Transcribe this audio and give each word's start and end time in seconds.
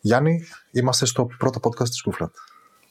Γιάννη, 0.00 0.44
είμαστε 0.70 1.06
στο 1.06 1.28
πρώτο 1.38 1.60
podcast 1.62 1.88
της 1.88 2.04
Goofland. 2.06 2.30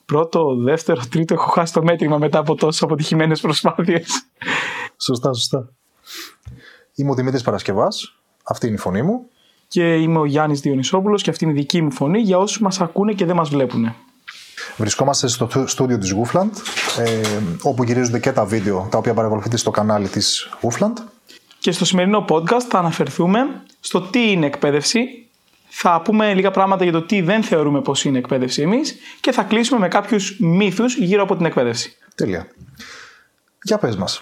Πρώτο, 0.06 0.56
δεύτερο, 0.56 1.02
τρίτο, 1.10 1.34
έχω 1.34 1.50
χάσει 1.50 1.74
το 1.74 1.84
μέτρημα 1.84 2.18
μετά 2.18 2.40
από 2.40 2.56
τόσες 2.56 2.82
αποτυχημένες 2.82 3.42
προσπάθειες. 3.42 4.30
Σωστά, 4.98 5.34
σωστά. 5.34 5.70
Είμαι 6.96 7.12
ο 7.12 7.14
Δημήτρης 7.14 7.42
Παρασκευάς, 7.42 8.20
αυτή 8.44 8.66
είναι 8.68 8.76
η 8.76 8.80
φωνή 8.80 9.02
μου. 9.02 9.30
Και 9.68 9.96
είμαι 9.96 10.20
ο 10.20 10.26
Γιάννης 10.26 10.60
Διονυσόπουλος 10.60 11.24
και 11.24 11.30
αυτή 11.30 11.44
είναι 11.44 11.54
η 11.54 11.56
δική 11.56 11.82
μου 11.82 11.92
φωνή 11.92 12.20
για 12.20 12.38
όσους 12.38 12.60
μας 12.60 12.82
ακούνε 12.82 13.14
και 13.14 13.26
δεν 13.26 13.36
μας 13.36 13.50
βλέπουν. 13.50 13.96
Βρισκόμαστε 14.78 15.28
στο 15.28 15.50
στούντιο 15.66 15.98
της 15.98 16.16
Goofland, 16.16 16.50
ε, 16.98 17.22
όπου 17.62 17.84
γυρίζονται 17.84 18.20
και 18.20 18.32
τα 18.32 18.46
βίντεο 18.46 18.88
τα 18.92 18.98
οποία 18.98 19.14
παρακολουθείτε 19.14 19.58
στο 19.58 19.72
κανάλι 19.72 20.08
της 20.08 20.50
Goofland. 20.62 20.94
Και 21.60 21.72
στο 21.72 21.86
σημερινό 21.86 22.26
podcast 22.30 22.66
θα 22.70 22.80
αναφερθούμε 22.80 23.40
στο 23.80 24.02
τι 24.02 24.32
είναι 24.32 24.46
εκπαίδευση, 24.46 25.27
θα 25.80 26.02
πούμε 26.02 26.34
λίγα 26.34 26.52
πράγματα 26.52 26.84
για 26.84 26.94
το 26.94 27.02
τι 27.02 27.22
δεν 27.22 27.44
θεωρούμε 27.44 27.82
πως 27.82 28.06
είναι 28.06 28.18
εκπαίδευση 28.18 28.62
εμείς 28.62 28.96
και 29.20 29.32
θα 29.32 29.44
κλείσουμε 29.44 29.80
με 29.80 29.88
κάποιους 29.88 30.38
μύθους 30.40 30.98
γύρω 30.98 31.24
από 31.24 31.36
την 31.36 31.46
εκπαίδευση. 31.46 31.98
Τέλεια. 32.16 32.48
Για 33.64 33.78
πες 33.78 33.96
μας. 33.96 34.22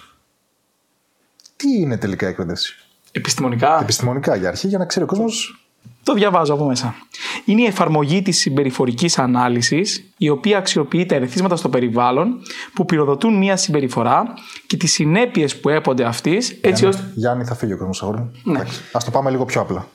Τι 1.56 1.68
είναι 1.80 1.96
τελικά 1.96 2.26
εκπαίδευση; 2.26 2.74
Επιστημονικά. 3.12 3.80
Επιστημονικά 3.80 4.36
για 4.36 4.48
αρχή, 4.48 4.68
για 4.68 4.78
να 4.78 4.84
ξέρει 4.84 5.04
ο 5.04 5.08
κόσμος 5.08 5.66
Το 6.02 6.12
διαβάζω 6.14 6.54
από 6.54 6.64
μέσα. 6.66 6.94
Είναι 7.44 7.62
η 7.62 7.66
εφαρμογή 7.66 8.22
της 8.22 8.38
συμπεριφορικής 8.38 9.18
ανάλυσης, 9.18 10.12
η 10.16 10.28
οποία 10.28 10.58
αξιοποιεί 10.58 11.06
τα 11.06 11.14
ερεθίσματα 11.14 11.56
στο 11.56 11.68
περιβάλλον 11.68 12.40
που 12.74 12.84
πυροδοτούν 12.84 13.38
μια 13.38 13.56
συμπεριφορά 13.56 14.34
και 14.66 14.76
τις 14.76 14.92
συνέπειες 14.92 15.60
που 15.60 15.68
έπονται 15.68 16.04
αυτής, 16.04 16.50
έτσι 16.50 16.82
Γιάννη, 16.82 16.86
ώστε... 16.86 17.12
Γιάννη, 17.14 17.44
θα 17.44 17.54
φύγει 17.54 17.72
ο 17.72 17.76
κόσμος 17.76 18.02
αγόρι. 18.02 18.30
Ναι. 18.42 18.58
Εντάξει. 18.58 18.80
Ας 18.92 19.04
το 19.04 19.10
πάμε 19.10 19.30
λίγο 19.30 19.44
πιο 19.44 19.60
απλά. 19.60 19.86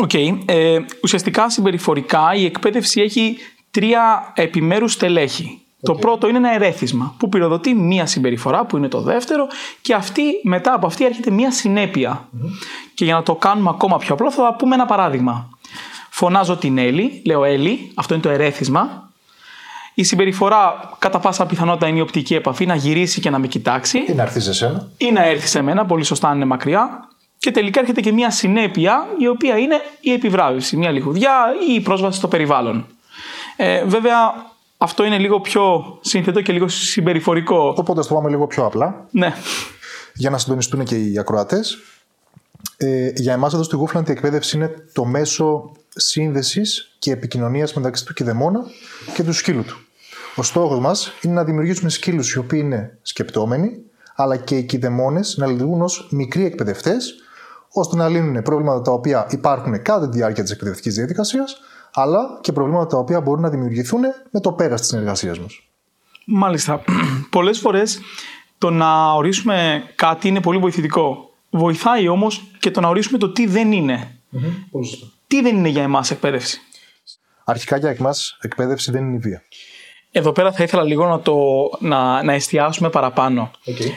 Οκ. 0.00 0.14
Ε, 0.44 0.78
ουσιαστικά 1.02 1.50
συμπεριφορικά 1.50 2.34
η 2.34 2.44
εκπαίδευση 2.44 3.00
έχει 3.00 3.36
τρία 3.70 4.32
επιμέρους 4.34 4.92
στελέχη. 4.92 5.60
Το 5.82 5.94
πρώτο 5.94 6.28
είναι 6.28 6.38
ένα 6.38 6.54
ερέθισμα 6.54 7.14
που 7.18 7.28
πυροδοτεί 7.28 7.74
μία 7.74 8.06
συμπεριφορά 8.06 8.64
που 8.64 8.76
είναι 8.76 8.88
το 8.88 9.00
δεύτερο 9.00 9.46
και 9.80 9.94
αυτή, 9.94 10.22
μετά 10.42 10.72
από 10.74 10.86
αυτή 10.86 11.04
έρχεται 11.04 11.30
μία 11.30 11.50
συνέπεια. 11.50 12.28
Και 12.94 13.04
για 13.04 13.14
να 13.14 13.22
το 13.22 13.34
κάνουμε 13.34 13.70
ακόμα 13.70 13.96
πιο 13.96 14.14
απλό 14.14 14.32
θα 14.32 14.54
πούμε 14.58 14.74
ένα 14.74 14.86
παράδειγμα. 14.86 15.48
Φωνάζω 16.10 16.56
την 16.56 16.78
Έλλη, 16.78 17.22
λέω 17.24 17.44
Έλλη, 17.44 17.92
αυτό 17.94 18.14
είναι 18.14 18.22
το 18.22 18.28
ερέθισμα. 18.28 19.10
Η 19.94 20.02
συμπεριφορά 20.02 20.90
κατά 20.98 21.18
πάσα 21.18 21.46
πιθανότητα 21.46 21.86
είναι 21.86 21.98
η 21.98 22.00
οπτική 22.00 22.34
επαφή, 22.34 22.66
να 22.66 22.74
γυρίσει 22.74 23.20
και 23.20 23.30
να 23.30 23.38
με 23.38 23.46
κοιτάξει 23.46 24.04
Τι 24.04 24.14
να 24.14 24.22
έρθεις 24.22 24.44
σε 24.44 24.52
σένα. 24.52 24.88
ή 24.96 25.10
να 25.12 25.24
έρθει 25.24 25.46
σε 25.46 25.62
μένα, 25.62 25.86
πολύ 25.86 26.04
σωστά 26.04 26.28
αν 26.28 26.36
είναι 26.36 26.44
μακριά. 26.44 27.08
Και 27.38 27.50
τελικά 27.50 27.80
έρχεται 27.80 28.00
και 28.00 28.12
μια 28.12 28.30
συνέπεια 28.30 29.06
η 29.18 29.28
οποία 29.28 29.58
είναι 29.58 29.80
η 30.00 30.12
επιβράβευση, 30.12 30.76
μια 30.76 30.90
λιχουδιά 30.90 31.54
ή 31.68 31.74
η 31.74 31.80
πρόσβαση 31.80 32.18
στο 32.18 32.28
περιβάλλον. 32.28 32.86
Ε, 33.56 33.84
βέβαια 33.84 34.46
αυτό 34.78 35.04
είναι 35.04 35.18
λίγο 35.18 35.40
πιο 35.40 35.98
σύνθετο 36.00 36.40
και 36.42 36.52
λίγο 36.52 36.68
συμπεριφορικό. 36.68 37.74
Οπότε 37.76 38.00
ας 38.00 38.06
το 38.06 38.14
πάμε 38.14 38.28
λίγο 38.28 38.46
πιο 38.46 38.64
απλά. 38.64 39.06
Ναι, 39.10 39.32
για 40.14 40.30
να 40.30 40.38
συντονιστούν 40.38 40.84
και 40.84 40.96
οι 40.96 41.18
ακροατές. 41.18 41.78
Ε, 42.76 43.10
για 43.14 43.32
εμάς 43.32 43.54
εδώ 43.54 43.62
στη 43.62 43.76
Goofland 43.80 44.08
η 44.08 44.10
εκπαίδευση 44.10 44.56
είναι 44.56 44.74
το 44.92 45.04
μέσο 45.04 45.72
σύνδεσης 45.88 46.94
και 46.98 47.12
επικοινωνίας 47.12 47.74
μεταξύ 47.74 48.04
του 48.04 48.14
κηδεμόνα 48.14 48.60
και 49.14 49.22
του 49.22 49.32
σκύλου 49.32 49.64
του. 49.64 49.78
Ο 50.34 50.42
στόχος 50.42 50.78
μας 50.78 51.12
είναι 51.22 51.34
να 51.34 51.44
δημιουργήσουμε 51.44 51.90
σκύλους 51.90 52.32
οι 52.32 52.38
οποίοι 52.38 52.60
είναι 52.64 52.98
σκεπτόμενοι, 53.02 53.78
αλλά 54.14 54.36
και 54.36 54.56
οι 54.56 54.62
κηδεμόνες 54.62 55.36
να 55.36 55.46
λειτουργούν 55.46 55.82
ως 55.82 56.08
μικροί 56.10 56.44
εκπαιδευτές, 56.44 57.14
ώστε 57.72 57.96
να 57.96 58.08
λύνουν 58.08 58.42
προβλήματα 58.42 58.82
τα 58.82 58.92
οποία 58.92 59.26
υπάρχουν 59.30 59.82
κατά 59.82 60.08
τη 60.08 60.16
διάρκεια 60.16 60.42
της 60.42 60.52
εκπαιδευτικής 60.52 60.94
διαδικασίας, 60.94 61.56
αλλά 61.92 62.38
και 62.40 62.52
προβλήματα 62.52 62.86
τα 62.86 62.98
οποία 62.98 63.20
μπορούν 63.20 63.42
να 63.42 63.48
δημιουργηθούν 63.48 64.00
με 64.30 64.40
το 64.40 64.52
πέρας 64.52 64.80
της 64.80 64.88
συνεργασίας 64.88 65.38
μας. 65.38 65.60
μάλιστα. 66.24 66.82
Πολλές 67.30 67.58
φορές 67.58 68.00
το 68.58 68.70
να 68.70 69.12
ορίσουμε 69.12 69.82
κάτι 69.94 70.28
είναι 70.28 70.40
πολύ 70.40 70.58
βοηθητικό. 70.58 71.30
Βοηθάει 71.50 72.08
όμως 72.08 72.50
και 72.58 72.70
το 72.70 72.80
να 72.80 72.88
ορίσουμε 72.88 73.18
το 73.18 73.32
τι 73.32 73.46
δεν 73.46 73.72
είναι. 73.72 74.20
Πολύ 74.70 74.86
σωστά. 74.86 75.06
Τι 75.26 75.42
δεν 75.42 75.56
είναι 75.56 75.68
για 75.68 75.82
εμάς 75.82 76.10
εκπαίδευση; 76.10 76.60
Αρχικά 77.44 77.76
για 77.76 77.96
εμάς, 77.98 78.38
εκπαίδευση 78.40 78.90
δεν 78.90 79.04
είναι 79.04 79.16
η 79.16 79.18
βία. 79.18 79.42
Εδώ 80.10 80.32
πέρα 80.32 80.52
θα 80.52 80.62
ήθελα 80.62 80.82
λίγο 80.82 81.06
να, 81.06 81.20
το, 81.20 81.36
να, 81.78 82.22
να 82.22 82.32
εστιάσουμε 82.32 82.90
παραπάνω. 82.90 83.50
Okay. 83.66 83.90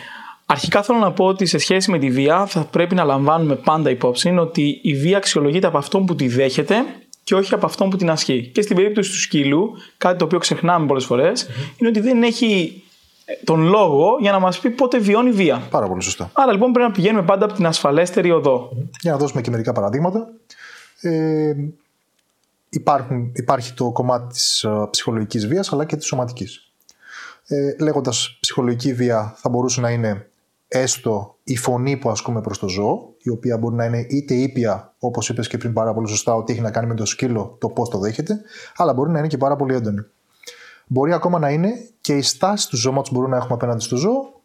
Αρχικά 0.52 0.84
θέλω 0.84 1.00
να 1.00 1.12
πω 1.12 1.26
ότι 1.26 1.46
σε 1.46 1.58
σχέση 1.58 1.92
με 1.92 2.00
τη 2.00 2.10
βία 2.10 2.46
θα 2.46 2.64
πρέπει 2.64 2.96
να 2.96 3.04
λαμβάνουμε 3.04 3.56
πάντα 3.56 3.90
υπόψη 3.90 4.30
ότι 4.30 4.80
η 4.84 4.96
βία 4.96 5.18
αξιολογείται 5.18 5.68
από 5.68 5.78
αυτόν 5.78 6.06
που 6.06 6.16
τη 6.16 6.28
δέχεται 6.28 6.76
και 7.24 7.36
όχι 7.36 7.54
από 7.54 7.66
αυτόν 7.66 7.90
που 7.90 7.98
την 7.98 8.10
ασχεί. 8.10 8.50
Και 8.54 8.62
στην 8.62 8.76
περίπτωση 8.76 9.10
του 9.10 9.20
σκύλου, 9.20 9.72
κάτι 9.98 10.18
το 10.18 10.26
οποίο 10.26 10.40
ξεχνάμε 10.40 10.86
πολλές 10.88 11.06
φορές, 11.06 11.48
είναι 11.78 11.90
ότι 11.90 12.00
δεν 12.00 12.24
έχει 12.24 12.84
ε, 13.26 13.34
τον 13.44 13.62
λόγο 13.62 14.18
για 14.20 14.32
να 14.32 14.40
μας 14.40 14.60
πει 14.60 14.70
πότε 14.70 14.98
βιώνει 14.98 15.32
βία. 15.32 15.68
Πάρα 15.70 15.88
πολύ 15.88 16.02
σωστά. 16.02 16.30
Άρα 16.34 16.52
λοιπόν 16.52 16.72
πρέπει 16.72 16.88
να 16.88 16.94
πηγαίνουμε 16.94 17.26
πάντα 17.26 17.46
από 17.46 17.54
την 17.54 17.66
ασφαλέστερη 17.66 18.32
οδό. 18.32 18.70
Για 19.02 19.12
να 19.12 19.18
δώσουμε 19.18 19.42
και 19.42 19.50
μερικά 19.50 19.72
παραδείγματα. 19.72 20.28
Ε, 21.02 21.54
υπάρχουν, 22.70 23.32
υπάρχει 23.36 23.74
το 23.74 23.92
κομμάτι 23.92 24.34
της 24.34 24.64
ε, 24.64 24.88
ψυχολογικής 24.90 25.48
βίας 25.48 25.74
αλλά 25.74 25.86
και 25.86 25.96
της 25.96 26.06
σωματικής. 26.06 26.72
Ε, 27.48 27.76
λέγοντας 27.84 28.38
ψυχολογική 28.40 28.94
βία 28.94 29.34
θα 29.38 29.50
μπορούσε 29.50 29.82
να 29.82 29.90
είναι 29.90 30.26
έστω 30.74 31.38
η 31.44 31.58
φωνή 31.58 31.98
που 31.98 32.10
ασκούμε 32.10 32.42
προς 32.42 32.60
το 32.60 32.68
ζώο 32.68 33.14
η 33.18 33.30
οποία 33.30 33.58
μπορεί 33.58 33.76
να 33.76 33.86
είναι 33.86 34.06
είτε 34.10 34.34
ήπια 34.34 34.94
όπως 35.00 35.30
είπες 35.30 35.48
και 35.48 35.58
πριν 35.58 35.74
πάρα 35.74 35.94
πολύ 35.94 36.08
σωστά 36.08 36.36
ότι 36.36 36.52
έχει 36.54 36.62
να 36.62 36.72
κάνει 36.72 36.88
με 36.88 36.96
το 36.96 37.06
σκύλο 37.06 37.58
το 37.60 37.70
πώς 37.70 37.90
το 37.90 37.98
δέχεται 37.98 38.42
αλλά 38.76 38.94
μπορεί 38.94 39.12
να 39.12 39.20
είναι 39.20 39.28
και 39.28 39.38
πάρα 39.38 39.56
πολύ 39.56 39.76
έντονη. 39.76 40.06
Μπορεί 40.88 41.14
ακόμα 41.14 41.40
να 41.40 41.50
είναι 41.50 41.70
και 42.02 42.14
η 42.14 42.22
στάση 42.22 42.70
του 42.70 42.78
ζώματος 42.78 43.10
που 43.10 43.16
μπορούμε 43.16 43.32
να 43.32 43.38
έχουμε 43.38 43.56
απέναντι 43.56 43.84
στο 43.84 43.96
ζώο 43.96 44.42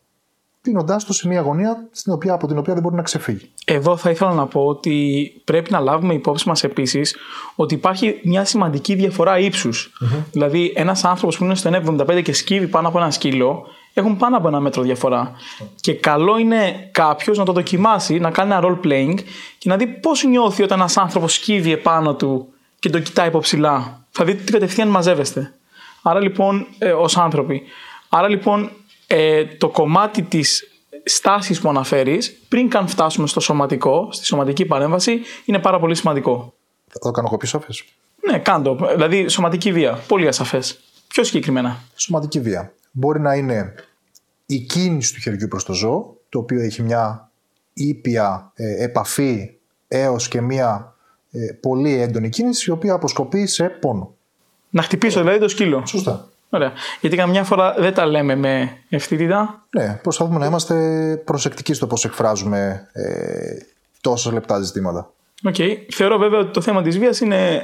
κλείνοντάς 0.60 1.04
το 1.04 1.12
σε 1.12 1.28
μια 1.28 1.38
αγωνία 1.38 1.88
στην 1.90 2.12
οποία, 2.12 2.32
από 2.32 2.46
την 2.46 2.58
οποία 2.58 2.74
δεν 2.74 2.82
μπορεί 2.82 2.94
να 2.94 3.02
ξεφύγει. 3.02 3.50
Εδώ 3.64 3.96
θα 3.96 4.10
ήθελα 4.10 4.32
να 4.32 4.46
πω 4.46 4.66
ότι 4.66 5.26
πρέπει 5.44 5.70
να 5.70 5.80
λάβουμε 5.80 6.14
υπόψη 6.14 6.48
μας 6.48 6.64
επίσης 6.64 7.16
ότι 7.56 7.74
υπάρχει 7.74 8.20
μια 8.24 8.44
σημαντική 8.44 8.94
διαφορά 8.94 9.38
ύψους. 9.38 9.92
Δηλαδή 10.32 10.72
ένας 10.76 11.04
άνθρωπος 11.04 11.38
που 11.38 11.44
είναι 11.44 11.54
στο 11.54 11.70
1,75 11.72 12.22
και 12.22 12.32
σκύβει 12.32 12.66
πάνω 12.66 12.88
από 12.88 12.98
ένα 12.98 13.10
σκύλο 13.10 13.66
έχουν 13.98 14.16
πάνω 14.16 14.36
από 14.36 14.48
ένα 14.48 14.60
μέτρο 14.60 14.82
διαφορά. 14.82 15.32
Και 15.80 15.94
καλό 15.94 16.38
είναι 16.38 16.88
κάποιος 16.92 17.38
να 17.38 17.44
το 17.44 17.52
δοκιμάσει, 17.52 18.18
να 18.18 18.30
κάνει 18.30 18.52
ένα 18.52 18.60
role 18.64 18.86
playing 18.86 19.14
και 19.58 19.68
να 19.68 19.76
δει 19.76 19.86
πώς 19.86 20.24
νιώθει 20.24 20.62
όταν 20.62 20.78
ένας 20.78 20.96
άνθρωπος 20.96 21.34
σκύβει 21.34 21.72
επάνω 21.72 22.14
του 22.14 22.48
και 22.78 22.90
το 22.90 23.00
κοιτάει 23.00 23.28
από 23.28 23.38
ψηλά. 23.38 24.04
Θα 24.10 24.24
δείτε 24.24 24.42
ότι 24.42 24.52
κατευθείαν 24.52 24.88
μαζεύεστε. 24.88 25.54
Άρα 26.02 26.20
λοιπόν, 26.20 26.66
ε, 26.78 26.92
ως 26.92 27.16
άνθρωποι. 27.16 27.62
Άρα 28.08 28.28
λοιπόν, 28.28 28.70
ε, 29.06 29.44
το 29.44 29.68
κομμάτι 29.68 30.22
της 30.22 30.70
στάσης 31.04 31.60
που 31.60 31.68
αναφέρεις, 31.68 32.38
πριν 32.48 32.68
καν 32.68 32.88
φτάσουμε 32.88 33.26
στο 33.26 33.40
σωματικό, 33.40 34.08
στη 34.12 34.24
σωματική 34.24 34.64
παρέμβαση, 34.64 35.20
είναι 35.44 35.58
πάρα 35.58 35.78
πολύ 35.78 35.94
σημαντικό. 35.94 36.54
Θα 36.88 36.98
το 36.98 37.10
κάνω 37.10 37.26
εγώ 37.26 37.36
πιο 37.36 37.48
σαφές. 37.48 37.84
Ναι, 38.30 38.38
κάντο. 38.38 38.78
Δηλαδή, 38.94 39.28
σωματική 39.28 39.72
βία. 39.72 39.98
Πολύ 40.08 40.28
ασαφές. 40.28 40.80
Πιο 41.08 41.24
συγκεκριμένα. 41.24 41.82
Σωματική 41.94 42.40
βία. 42.40 42.72
Μπορεί 42.98 43.20
να 43.20 43.34
είναι 43.34 43.74
η 44.46 44.58
κίνηση 44.58 45.14
του 45.14 45.20
χεριού 45.20 45.48
προς 45.48 45.64
το 45.64 45.72
ζώο, 45.72 46.16
το 46.28 46.38
οποίο 46.38 46.60
έχει 46.60 46.82
μια 46.82 47.30
ήπια 47.72 48.52
ε, 48.54 48.84
επαφή 48.84 49.56
έως 49.88 50.28
και 50.28 50.40
μια 50.40 50.94
ε, 51.30 51.52
πολύ 51.60 52.00
έντονη 52.00 52.28
κίνηση, 52.28 52.70
η 52.70 52.72
οποία 52.72 52.92
αποσκοπεί 52.92 53.46
σε 53.46 53.68
πόνο. 53.68 54.14
Να 54.70 54.82
χτυπήσω 54.82 55.20
δηλαδή 55.20 55.38
το 55.38 55.48
σκύλο. 55.48 55.86
Σωστά. 55.86 56.28
Ωραία. 56.50 56.72
Γιατί 57.00 57.16
καμιά 57.16 57.44
φορά 57.44 57.74
δεν 57.78 57.94
τα 57.94 58.06
λέμε 58.06 58.34
με 58.34 58.76
ευθύτητα. 58.88 59.66
Ναι, 59.70 59.98
προσπαθούμε 60.02 60.38
να 60.38 60.46
είμαστε 60.46 60.76
προσεκτικοί 61.24 61.74
στο 61.74 61.86
πώς 61.86 62.04
εκφράζουμε 62.04 62.88
ε, 62.92 63.56
τόσα 64.00 64.32
λεπτά 64.32 64.60
ζητήματα. 64.60 65.12
Οκ. 65.44 65.54
Θεωρώ 65.94 66.18
βέβαια 66.18 66.38
ότι 66.38 66.50
το 66.50 66.60
θέμα 66.60 66.82
της 66.82 66.98
βίας 66.98 67.20
είναι 67.20 67.62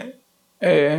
ε, 0.58 0.98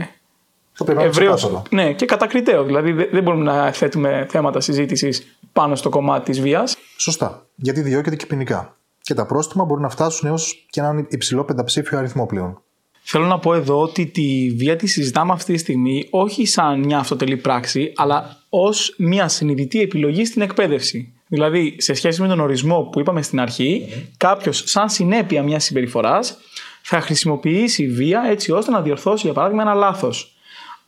Θα 0.74 0.84
πρέπει 0.84 0.98
να 0.98 1.04
είναι 1.04 1.14
ευρέως, 1.14 1.36
ξεκάθαρο. 1.36 1.64
ναι, 1.70 1.94
και 1.94 2.06
κατακριτέο. 2.06 2.64
Δηλαδή 2.64 2.92
δεν 2.92 3.08
δεν 3.12 3.24
μπορούμε 3.24 3.44
να 3.44 3.72
θέτουμε 3.72 4.26
θέματα 4.30 4.60
συζήτησης 4.60 5.38
πάνω 5.54 5.76
στο 5.76 5.90
κομμάτι 5.90 6.32
της 6.32 6.42
βίας. 6.42 6.78
Σωστά. 6.98 7.46
Γιατί 7.56 7.82
διώκεται 7.82 8.16
και 8.16 8.26
ποινικά. 8.26 8.78
Και 9.02 9.14
τα 9.14 9.26
πρόστιμα 9.26 9.66
μπορούν 9.66 9.84
να 9.84 9.90
φτάσουν 9.90 10.30
έως 10.30 10.66
και 10.70 10.80
έναν 10.80 11.08
υψηλό 11.10 11.44
πενταψήφιο 11.44 11.98
αριθμό 11.98 12.26
πλέον. 12.26 12.62
Θέλω 13.06 13.26
να 13.26 13.40
πω 13.40 13.54
εδώ 13.54 13.82
ότι 13.82 14.06
τη 14.06 14.54
βία 14.58 14.76
τη 14.76 14.88
συζητάμε 14.88 15.34
αυτή 15.34 15.54
τη 15.54 15.60
στιγμή 15.60 16.08
όχι 16.10 16.46
σαν 16.46 16.80
μια 16.80 16.98
αυτοτελή 16.98 17.38
πράξη, 17.38 17.94
αλλά 17.96 18.38
ως 18.50 18.96
μια 18.98 19.28
συνειδητή 19.28 19.82
επιλογή 19.82 20.26
στην 20.26 20.42
εκπαίδευση. 20.42 21.14
Δηλαδή, 21.28 21.76
σε 21.78 21.94
σχέση 21.94 22.22
με 22.22 22.28
τον 22.28 22.40
ορισμό 22.40 22.82
που 22.92 23.00
είπαμε 23.00 23.22
στην 23.22 23.40
αρχή, 23.40 23.88
κάποιος 24.18 24.64
σαν 24.66 24.90
συνέπεια 24.90 25.44
μιας 25.44 25.64
συμπεριφοράς 25.64 26.38
θα 26.82 27.02
χρησιμοποιήσει 27.02 27.88
βία 27.88 28.24
έτσι 28.30 28.52
ώστε 28.52 28.72
να 28.72 28.82
διορθώσει, 28.82 29.26
για 29.26 29.34
παράδειγμα, 29.34 29.62
ένα 29.62 29.74
λάθος. 29.74 30.33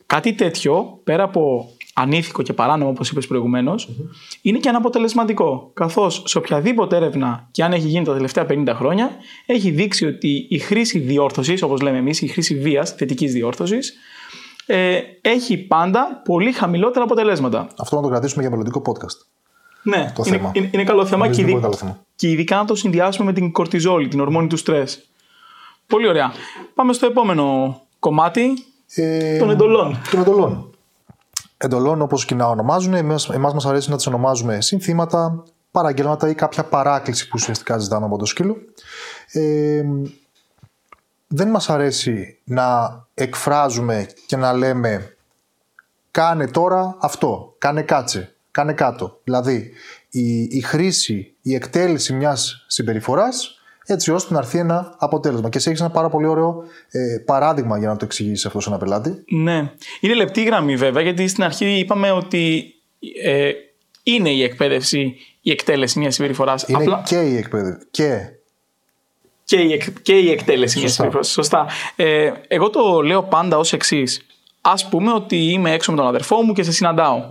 Κάτι 0.06 0.32
τέτοιο, 0.32 1.00
πέρα 1.04 1.22
από 1.22 1.70
ανήθικο 1.94 2.42
και 2.42 2.52
παράνομο, 2.52 2.90
όπως 2.90 3.10
είπες 3.10 3.26
προηγουμένως, 3.26 3.88
είναι 4.42 4.58
και 4.58 4.68
αναποτελεσματικό. 4.68 5.70
Καθώς 5.74 6.22
σε 6.26 6.38
οποιαδήποτε 6.38 6.96
έρευνα, 6.96 7.48
και 7.50 7.62
αν 7.64 7.72
έχει 7.72 7.88
γίνει 7.88 8.04
τα 8.04 8.12
τελευταία 8.12 8.46
50 8.48 8.72
χρόνια, 8.74 9.10
έχει 9.46 9.70
δείξει 9.70 10.06
ότι 10.06 10.46
η 10.50 10.58
χρήση 10.58 10.98
διόρθωσης, 10.98 11.62
όπως 11.62 11.80
λέμε 11.80 11.98
εμείς, 11.98 12.20
η 12.22 12.26
χρήση 12.26 12.58
βίας, 12.58 12.90
θετικής 12.92 13.32
διόρθωσης, 13.32 13.94
ε, 14.66 14.98
έχει 15.20 15.56
πάντα 15.56 16.22
πολύ 16.24 16.52
χαμηλότερα 16.52 17.04
αποτελέσματα. 17.04 17.68
Αυτό 17.78 17.96
να 17.96 18.02
το 18.02 18.08
κρατήσουμε 18.08 18.40
για 18.42 18.50
μελλοντικό 18.50 18.82
podcast. 18.86 19.26
Ναι, 19.82 20.12
Το 20.16 20.22
είναι, 20.26 20.36
θέμα. 20.36 20.50
είναι, 20.54 20.70
είναι 20.72 20.84
καλό 20.84 21.06
θέμα 21.06 21.18
Νομίζω 21.26 21.34
και, 21.34 21.40
είναι 21.42 21.50
ειδι- 21.50 21.62
πολύ 21.66 21.76
καλό 21.76 21.92
θέμα. 21.92 22.04
και 22.16 22.28
ειδικά 22.30 22.56
να 22.56 22.64
το 22.64 22.74
συνδυάσουμε 22.74 23.26
με 23.26 23.32
την 23.32 23.52
κορτιζόλη, 23.52 24.08
την 24.08 24.20
ορμόνη 24.20 24.46
του 24.46 24.56
στρες. 24.56 25.08
Πολύ 25.86 26.08
ωραία. 26.08 26.32
Πάμε 26.74 26.92
στο 26.92 27.06
επόμενο 27.06 27.76
κομμάτι 27.98 28.52
Ε, 28.94 29.38
των 29.38 29.50
εντολών. 29.50 30.00
των 30.10 30.20
εντολών. 30.20 30.70
Εντολών, 31.56 32.02
όπως 32.02 32.24
και 32.24 32.34
να 32.34 32.46
ονομάζουν, 32.46 32.94
εμάς, 32.94 33.28
εμάς 33.28 33.52
μας 33.52 33.66
αρέσει 33.66 33.90
να 33.90 33.96
τις 33.96 34.06
ονομάζουμε 34.06 34.60
συνθήματα, 34.60 35.44
παραγγέλματα 35.70 36.28
ή 36.28 36.34
κάποια 36.34 36.64
παράκληση 36.64 37.24
που 37.24 37.32
ουσιαστικά 37.34 37.78
ζητάμε 37.78 38.06
από 38.06 38.18
το 38.18 38.24
σκύλο. 38.24 38.56
Ε, 39.32 39.82
δεν 41.26 41.48
μας 41.48 41.70
αρέσει 41.70 42.38
να 42.44 42.66
εκφράζουμε 43.14 44.06
και 44.26 44.36
να 44.36 44.52
λέμε 44.52 45.16
κάνε 46.10 46.46
τώρα 46.46 46.96
αυτό, 47.00 47.54
κάνε 47.58 47.82
κάτσε, 47.82 48.34
κάνε 48.50 48.72
κάτω. 48.72 49.20
Δηλαδή 49.24 49.72
η, 50.10 50.42
η 50.42 50.60
χρήση, 50.60 51.34
η 51.42 51.54
εκτέλεση 51.54 52.12
μιας 52.12 52.64
συμπεριφοράς 52.66 53.55
έτσι 53.86 54.10
ώστε 54.12 54.32
να 54.34 54.38
έρθει 54.40 54.58
ένα 54.58 54.94
αποτέλεσμα. 54.98 55.48
Και 55.48 55.58
εσύ 55.58 55.68
έχεις 55.68 55.80
ένα 55.80 55.90
πάρα 55.90 56.08
πολύ 56.08 56.26
ωραίο 56.26 56.62
ε, 56.90 57.00
παράδειγμα 57.24 57.78
για 57.78 57.88
να 57.88 57.96
το 57.96 58.04
εξηγήσεις 58.04 58.46
αυτό 58.46 58.60
σε 58.60 58.68
ένα 58.68 58.78
πελάτη. 58.78 59.24
Ναι. 59.28 59.72
Είναι 60.00 60.14
λεπτή 60.14 60.42
γραμμή 60.42 60.76
βέβαια, 60.76 61.02
γιατί 61.02 61.28
στην 61.28 61.44
αρχή 61.44 61.78
είπαμε 61.78 62.10
ότι 62.10 62.74
ε, 63.24 63.50
είναι 64.02 64.30
η 64.30 64.42
εκπαίδευση 64.42 65.16
η 65.40 65.50
εκτέλεση 65.50 65.98
μιας 65.98 66.14
συμπεριφοράς. 66.14 66.64
Είναι 66.68 67.02
και 67.04 67.20
η 67.20 67.36
εκπαίδευση. 67.36 67.86
Και 67.90 68.18
και 69.44 69.56
η, 69.56 69.72
εκ- 69.72 70.00
και 70.02 70.18
η 70.18 70.30
εκτέλεση 70.30 70.78
μιας 70.78 70.90
Σωστά. 70.90 71.02
συμπεριφοράς. 71.02 71.28
Σωστά. 71.30 71.66
Ε, 71.96 72.30
εγώ 72.48 72.70
το 72.70 73.00
λέω 73.02 73.22
πάντα 73.22 73.58
ως 73.58 73.72
εξής. 73.72 74.26
Α 74.60 74.74
πούμε 74.90 75.12
ότι 75.12 75.36
είμαι 75.36 75.72
έξω 75.72 75.90
με 75.90 75.96
τον 75.96 76.06
αδερφό 76.06 76.42
μου 76.42 76.52
και 76.52 76.62
σε 76.62 76.72
συνανταω 76.72 77.22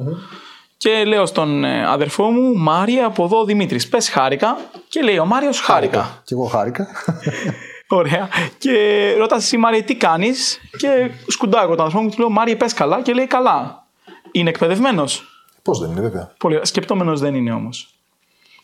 Και 0.77 1.03
λέω 1.05 1.25
στον 1.25 1.63
ε, 1.63 1.85
αδερφό 1.87 2.23
μου, 2.23 2.53
Μάρια, 2.57 3.05
από 3.05 3.23
εδώ 3.23 3.45
Δημήτρης, 3.45 3.87
πες 3.89 4.09
χάρηκα. 4.09 4.57
Και 4.95 5.01
λέει 5.01 5.17
ο 5.17 5.25
Μάριος, 5.25 5.59
χάρηκα. 5.59 6.21
και 6.23 6.33
εγώ 6.33 6.43
χάρηκα. 6.43 6.87
Ωραία. 7.87 8.29
Και 8.57 9.15
ρωτάς 9.17 9.43
εσύ, 9.43 9.57
Μάρια, 9.57 9.83
τι 9.83 9.95
κάνεις; 9.95 10.59
Και 10.77 11.11
σκουντάω 11.27 11.63
εγώ 11.63 11.75
τον 11.75 11.85
αδερφό 11.85 12.01
μου 12.01 12.09
και 12.09 12.15
του 12.15 12.21
λέω, 12.21 12.29
Μάρια, 12.29 12.57
πες 12.57 12.73
καλά. 12.73 13.01
Και 13.01 13.13
λέει 13.13 13.27
καλά. 13.27 13.87
Είναι 14.31 14.49
εκπαιδευμένος. 14.49 15.23
Πώς 15.61 15.79
δεν 15.79 15.91
είναι 15.91 16.01
βέβαια. 16.01 16.33
Πολύ 16.37 16.53
ωραία. 16.53 16.65
Σκεπτόμενος 16.65 17.19
δεν 17.19 17.35
είναι 17.35 17.51
όμως. 17.51 17.89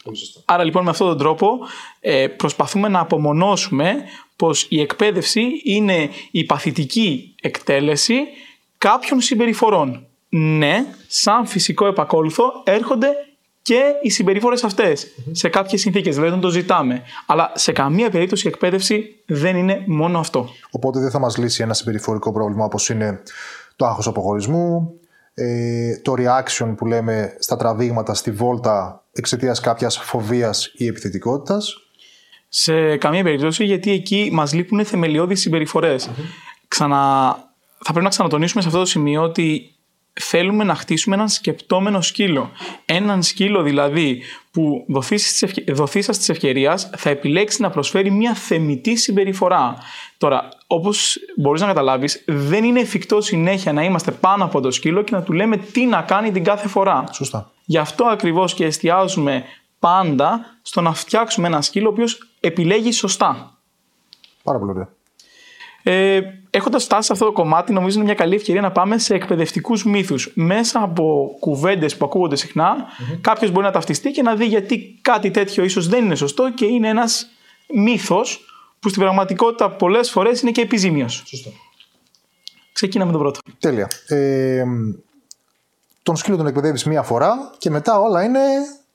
Πολύ 0.03 0.17
σωστά. 0.17 0.41
Άρα 0.45 0.63
λοιπόν 0.63 0.83
με 0.83 0.89
αυτόν 0.89 1.07
τον 1.07 1.17
τρόπο 1.17 1.59
ε, 1.99 2.27
προσπαθούμε 2.27 2.87
να 2.87 2.99
απομονώσουμε 2.99 3.95
πως 4.35 4.65
η 4.69 4.81
εκπαίδευση 4.81 5.61
είναι 5.63 6.09
η 6.31 6.43
παθητική 6.43 7.35
εκτέλεση 7.41 8.19
κάποιων 8.77 9.21
συμπεριφορών. 9.21 10.07
Ναι, 10.29 10.85
σαν 11.07 11.45
φυσικό 11.45 11.85
επακόλουθο 11.85 12.61
έρχονται 12.63 13.09
και 13.61 13.81
οι 14.01 14.09
συμπεριφορές 14.09 14.63
αυτές 14.63 15.07
σε 15.31 15.49
κάποιες 15.49 15.81
συνθήκες, 15.81 16.13
δηλαδή 16.13 16.29
όταν 16.29 16.41
το 16.41 16.49
ζητάμε. 16.49 17.01
Αλλά 17.25 17.51
σε 17.55 17.71
καμία 17.71 18.09
περίπτωση 18.09 18.47
η 18.47 18.49
εκπαίδευση 18.49 19.23
δεν 19.25 19.55
είναι 19.55 19.83
μόνο 19.87 20.19
αυτό. 20.19 20.49
Οπότε 20.71 20.99
δεν 20.99 21.11
θα 21.11 21.19
μας 21.19 21.37
λύσει 21.37 21.63
ένα 21.63 21.73
συμπεριφορικό 21.73 22.31
πρόβλημα 22.31 22.65
όπως 22.65 22.89
είναι 22.89 23.21
το 23.75 23.85
άγχος 23.85 24.07
αποχωρισμού, 24.07 24.93
ε, 25.33 25.97
το 25.97 26.13
reaction 26.17 26.73
που 26.77 26.85
λέμε 26.85 27.35
στα 27.39 27.55
τραβήγματα 27.55 28.13
στη 28.13 28.31
βόλτα 28.31 29.03
εξαιτίας 29.13 29.59
κάποιας 29.59 29.97
φοβίας 29.97 30.71
ή 30.75 30.85
επιθετικότητας. 30.85 31.75
Σε 32.47 32.97
καμία 32.97 33.23
περίπτωση, 33.23 33.65
γιατί 33.65 33.91
εκεί 33.91 34.29
μας 34.33 34.53
λείπουν 34.53 34.85
θεμελιώδεις 34.85 35.41
συμπεριφορές. 35.41 36.09
Ξανα... 36.67 37.33
Θα 37.83 37.91
πρέπει 37.91 38.03
να 38.03 38.09
ξανατονίσουμε 38.09 38.61
σε 38.61 38.67
αυτό 38.67 38.79
το 38.79 38.85
σημείο 38.85 39.21
ότι 39.21 39.75
θέλουμε 40.13 40.63
να 40.63 40.75
χτίσουμε 40.75 41.15
έναν 41.15 41.29
σκεπτόμενο 41.29 42.01
σκύλο. 42.01 42.51
Έναν 42.85 43.23
σκύλο 43.23 43.61
δηλαδή 43.61 44.21
που 44.51 44.85
δοθήσα 45.67 46.11
της 46.11 46.29
ευκαιρίας 46.29 46.89
θα 46.97 47.09
επιλέξεις 47.09 47.59
να 47.59 47.69
προσφέρει 47.69 48.11
μια 48.11 48.33
θεμητή 48.33 48.95
συμπεριφορά. 48.95 49.77
Τώρα, 50.17 50.49
όπως 50.67 51.17
μπορείς 51.37 51.61
να 51.61 51.67
καταλάβεις, 51.67 52.23
δεν 52.25 52.63
είναι 52.63 52.79
εφικτό 52.79 53.21
συνέχεια 53.21 53.73
να 53.73 53.83
είμαστε 53.83 54.11
πάνω 54.11 54.43
από 54.43 54.61
το 54.61 54.71
σκύλο 54.71 55.01
και 55.01 55.15
να 55.15 55.23
του 55.23 55.33
λέμε 55.33 55.57
τι 55.57 55.85
να 55.85 56.01
κάνει 56.01 56.31
την 56.31 56.43
κάθε 56.43 56.67
φορά. 56.67 57.03
Σωστά. 57.11 57.51
Γι' 57.65 57.77
αυτό 57.77 58.05
ακριβώς 58.05 58.53
και 58.53 58.65
εστιάζουμε 58.65 59.43
πάντα 59.79 60.45
στο 60.61 60.81
να 60.81 60.93
φτιάξουμε 60.93 61.47
ένα 61.47 61.61
σκύλο 61.61 61.87
ο 61.87 61.91
οποίος 61.91 62.27
επιλέγει 62.39 62.91
σωστά. 62.91 63.57
Πάρα 64.43 64.59
πολύ 64.59 64.71
ωραία. 64.71 64.89
Ε, 65.83 66.21
Έχοντας 66.53 66.83
φτάσει 66.83 67.05
σε 67.05 67.13
αυτό 67.13 67.25
το 67.25 67.31
κομμάτι, 67.31 67.73
νομίζω 67.73 67.95
είναι 67.95 68.05
μια 68.05 68.13
καλή 68.13 68.35
ευκαιρία 68.35 68.61
να 68.61 68.71
πάμε 68.71 68.97
σε 68.97 69.13
εκπαιδευτικούς 69.13 69.85
μύθους. 69.85 70.31
Μέσα 70.33 70.81
από 70.83 71.35
κουβέντες 71.39 71.97
που 71.97 72.05
ακούγονται 72.05 72.35
συχνά, 72.35 72.75
κάποιος 73.21 73.51
μπορεί 73.51 73.65
να 73.65 73.71
ταυτιστεί 73.71 74.11
και 74.11 74.21
να 74.21 74.35
δει 74.35 74.45
γιατί 74.45 74.99
κάτι 75.01 75.31
τέτοιο 75.31 75.63
ίσως 75.63 75.87
δεν 75.87 76.05
είναι 76.05 76.15
σωστό 76.15 76.53
και 76.53 76.65
είναι 76.65 76.87
ένας 76.87 77.27
μύθος 77.73 78.45
που 78.79 78.89
στην 78.89 79.01
πραγματικότητα 79.01 79.71
πολλές 79.71 80.09
φορές 80.09 80.41
είναι 80.41 80.51
και 80.51 80.61
επιζήμιος. 80.61 81.23
Σωστά. 81.25 81.49
Ξεκινάμε 82.71 83.11
τον 83.11 83.21
πρώτο. 83.21 83.39
Τέλεια. 83.59 83.87
Ε, 84.07 84.63
τον 86.03 86.15
σκύλο 86.15 86.37
τον 86.37 86.47
εκπαιδεύεις 86.47 86.83
μία 86.83 87.01
φορά 87.03 87.51
και 87.57 87.69
μετά 87.69 87.99
όλα 87.99 88.23
είναι 88.23 88.39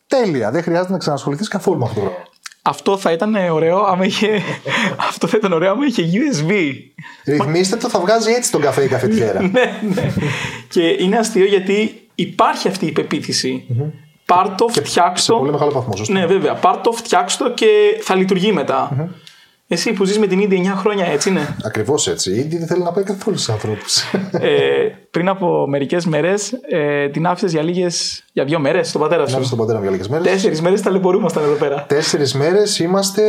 τέλεια. 0.06 0.50
Δεν 0.50 0.62
χρειάζεται 0.62 0.92
να 0.92 0.98
ξανασχοληθείς 0.98 1.48
καθόλου 1.48 1.78
με 1.78 1.84
αυτό 1.84 2.00
το 2.00 2.06
πράγμα. 2.06 2.25
Αυτό 2.68 2.96
θα 2.96 3.12
ήταν 3.12 3.34
ωραίο 3.34 3.78
άμα 3.84 4.04
είχε, 4.04 4.42
αυτό 5.10 5.26
θα 5.26 5.36
ήταν 5.36 5.52
ωραίο 5.52 5.70
άμα 5.70 5.86
είχε 5.86 6.02
USB. 6.12 6.52
Ρυθμίστε 7.24 7.76
το, 7.76 7.88
θα 7.88 8.00
βγάζει 8.00 8.30
έτσι 8.32 8.50
τον 8.50 8.60
καφέ 8.60 8.84
η 8.84 8.88
καφετιέρα. 8.88 9.40
ναι, 9.42 9.78
ναι. 9.94 10.12
Και 10.68 10.96
είναι 10.98 11.16
αστείο 11.18 11.44
γιατί 11.44 12.00
υπάρχει 12.14 12.68
αυτή 12.68 12.86
η 12.86 12.92
πεποίθηση. 12.92 13.64
Πάρ' 14.26 14.54
το, 14.54 14.68
σε 14.72 14.82
φτιάξω. 14.84 15.38
πολύ 15.38 15.50
μεγάλο 15.50 15.70
βαθμό, 15.70 15.96
σωστά. 15.96 16.12
Ναι, 16.12 16.26
βέβαια. 16.26 16.54
Πάρ' 16.54 16.76
το, 16.80 16.92
φτιάξω 16.92 17.38
το 17.44 17.50
και 17.50 17.66
θα 18.02 18.14
λειτουργεί 18.14 18.52
μετά. 18.52 19.10
Εσύ 19.68 19.92
που 19.92 20.04
ζεις 20.04 20.18
με 20.18 20.26
την 20.26 20.38
ίδια 20.38 20.74
9 20.74 20.76
χρόνια, 20.78 21.06
έτσι 21.06 21.28
είναι; 21.28 21.56
Ακριβώς 21.64 22.08
έτσι. 22.08 22.30
Ήδη 22.30 22.58
δεν 22.58 22.66
θέλει 22.66 22.82
να 22.82 22.92
πάει 22.92 23.04
καθόλου 23.04 23.36
στους 23.36 23.54
ανθρώπους. 23.54 24.02
ε, 24.32 24.95
πριν 25.16 25.28
από 25.28 25.66
μερικές 25.68 26.06
μέρες 26.06 26.52
ε, 26.68 27.08
την 27.08 27.26
άφησες 27.26 27.52
για 27.52 27.62
λίγες. 27.62 28.24
για 28.32 28.44
δύο 28.44 28.58
μέρες 28.58 28.88
στον 28.88 29.00
πατέρα 29.00 29.22
Να 29.22 29.28
σου. 29.28 29.44
στον 29.44 29.58
πατέρα 29.58 29.76
μου 29.76 29.82
για 29.82 29.92
λίγες 29.92 30.08
μέρες. 30.08 30.26
Τέσσερις 30.26 30.60
μέρες 30.60 30.82
ταλαιπωρούμασταν 30.82 31.42
εδώ 31.42 31.54
πέρα. 31.54 31.84
Τέσσερις 31.88 32.34
μέρες 32.34 32.78
είμαστε 32.78 33.22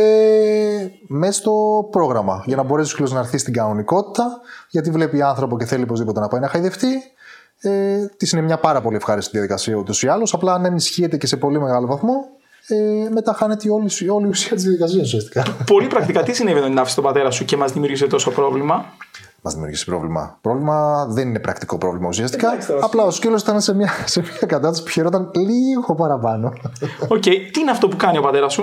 μέσα 1.06 1.32
στο 1.32 1.52
πρόγραμμα 1.90 2.42
για 2.46 2.56
να 2.56 2.62
μπορέσει 2.62 2.88
ο 2.88 2.90
σκύλο 2.90 3.08
να 3.12 3.18
έρθει 3.18 3.38
στην 3.38 3.52
κανονικότητα. 3.52 4.40
Γιατί 4.70 4.90
βλέπει 4.90 5.22
άνθρωπο 5.22 5.58
και 5.58 5.64
θέλει 5.64 5.82
οπωσδήποτε 5.82 6.20
να 6.20 6.28
πάει 6.28 6.40
να 6.40 6.48
χαϊδευτεί. 6.48 7.02
Ε, 7.60 7.70
της 8.16 8.32
είναι 8.32 8.42
μια 8.42 8.58
πάρα 8.58 8.80
πολύ 8.80 8.96
ευχάριστη 8.96 9.30
διαδικασία 9.32 9.74
ούτως 9.74 10.02
ή 10.02 10.08
άλλως. 10.08 10.34
Απλά 10.34 10.52
αν 10.54 10.64
ενισχύεται 10.64 11.16
και 11.16 11.26
σε 11.26 11.36
πολύ 11.36 11.60
μεγάλο 11.60 11.86
βαθμό, 11.86 12.14
ε, 12.68 13.08
μετά 13.12 13.32
χάνεται 13.32 13.70
όλη, 13.70 13.90
όλη 14.10 14.26
η 14.26 14.28
ουσία 14.28 14.54
της 14.54 14.62
διαδικασίας 14.62 15.06
ουσιαστικά. 15.06 15.42
Πολύ 15.66 15.86
πρακτικά 15.86 16.22
τι 16.22 16.32
συνέβη 16.32 16.58
όταν 16.58 16.70
την 16.70 16.78
άφησες 16.78 16.94
τον 16.94 17.04
πατέρα 17.04 17.30
σου 17.30 17.44
και 17.44 17.56
μας 17.56 17.72
δημιούργησε 17.72 18.06
τόσο 18.06 18.30
πρόβλημα; 18.30 18.84
Μας 19.42 19.52
δημιουργήσει 19.52 19.84
πρόβλημα. 19.84 20.38
Πρόβλημα 20.40 21.06
δεν 21.06 21.28
είναι 21.28 21.38
πρακτικό 21.38 21.78
πρόβλημα 21.78 22.08
ουσιαστικά. 22.08 22.48
Εντάξει, 22.48 22.68
τώρα. 22.68 22.84
Απλά 22.84 23.02
ο 23.02 23.10
σκύλος 23.10 23.42
ήταν 23.42 23.60
σε 23.60 23.74
μια, 23.74 23.90
σε 24.04 24.20
μια 24.20 24.46
κατάσταση 24.46 24.82
που 24.82 24.88
χαιρόταν 24.88 25.30
λίγο 25.34 25.94
παραπάνω. 25.94 26.52
Οκ, 27.08 27.20
τι 27.20 27.60
είναι 27.60 27.70
αυτό 27.70 27.88
που 27.88 27.96
κάνει 27.96 28.18
ο 28.18 28.22
πατέρας 28.22 28.52
σου; 28.52 28.62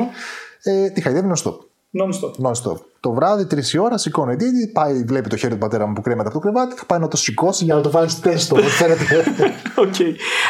Ε, 0.63 0.89
τη 0.89 1.01
χαϊδεύει 1.01 1.31
non-stop. 1.35 1.57
Non-stop. 2.03 2.45
Non-stop. 2.49 2.77
Το 2.99 3.11
βράδυ, 3.11 3.45
τρεις 3.47 3.73
η 3.73 3.77
ώρα, 3.77 3.97
σηκώνεται. 3.97 4.45
Ήδη 4.45 4.67
πάει, 4.67 5.03
βλέπει 5.03 5.29
το 5.29 5.35
χέρι 5.37 5.53
του 5.53 5.59
πατέρα 5.59 5.85
μου 5.87 5.93
που 5.93 6.01
κρέμεται 6.01 6.27
από 6.29 6.37
το 6.37 6.43
κρεβάτι. 6.43 6.75
Θα 6.75 6.85
πάει 6.85 6.99
να 6.99 7.07
το 7.07 7.17
σηκώσει 7.17 7.63
για 7.63 7.75
να 7.75 7.81
το 7.81 7.91
βάλει 7.91 8.09
τεστό. 8.21 8.55
όπως 8.59 8.75
φαίνεται. 8.75 9.23
Οκ. 9.85 9.93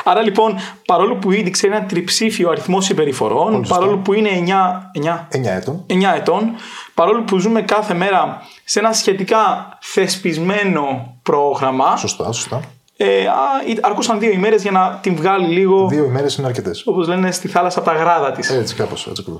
Άρα 0.03 0.21
λοιπόν, 0.21 0.55
παρόλο 0.85 1.15
που 1.15 1.31
ήδη 1.31 1.49
ξέρει 1.49 1.73
ένα 1.75 1.85
τριψήφιο 1.85 2.49
αριθμό 2.49 2.81
συμπεριφορών, 2.81 3.55
σωστά. 3.55 3.75
παρόλο 3.77 3.97
που 3.97 4.13
είναι 4.13 4.29
9, 4.45 5.35
9, 5.35 5.37
9 5.37 5.45
έτων. 5.45 5.85
9 5.89 5.93
ετών, 6.15 6.51
παρόλο 6.93 7.23
που 7.23 7.37
ζούμε 7.37 7.61
κάθε 7.61 7.93
μέρα 7.93 8.41
σε 8.65 8.79
ένα 8.79 8.93
σχετικά 8.93 9.69
θεσπισμένο 9.81 11.15
πρόγραμμα, 11.23 11.95
Σωστά, 11.97 12.31
σωστά. 12.31 12.59
ε, 12.97 13.25
α, 13.27 13.33
ή- 13.67 13.77
αρκούσαν 13.81 14.19
δύο 14.19 14.31
ημέρες 14.31 14.61
για 14.61 14.71
να 14.71 14.99
την 15.01 15.15
βγάλει 15.15 15.47
λίγο, 15.47 15.87
Δύο 15.87 16.03
ημέρες 16.05 16.35
είναι 16.35 16.47
αρκετές. 16.47 16.83
όπως 16.87 17.07
λένε, 17.07 17.31
στη 17.31 17.47
θάλασσα 17.47 17.79
από 17.79 17.89
τα 17.89 17.95
γράδα 17.95 18.31
της. 18.31 18.49
Έτσι, 18.49 18.75
κάπως 18.75 19.07
έτσι 19.07 19.21
ακριβώ. 19.21 19.37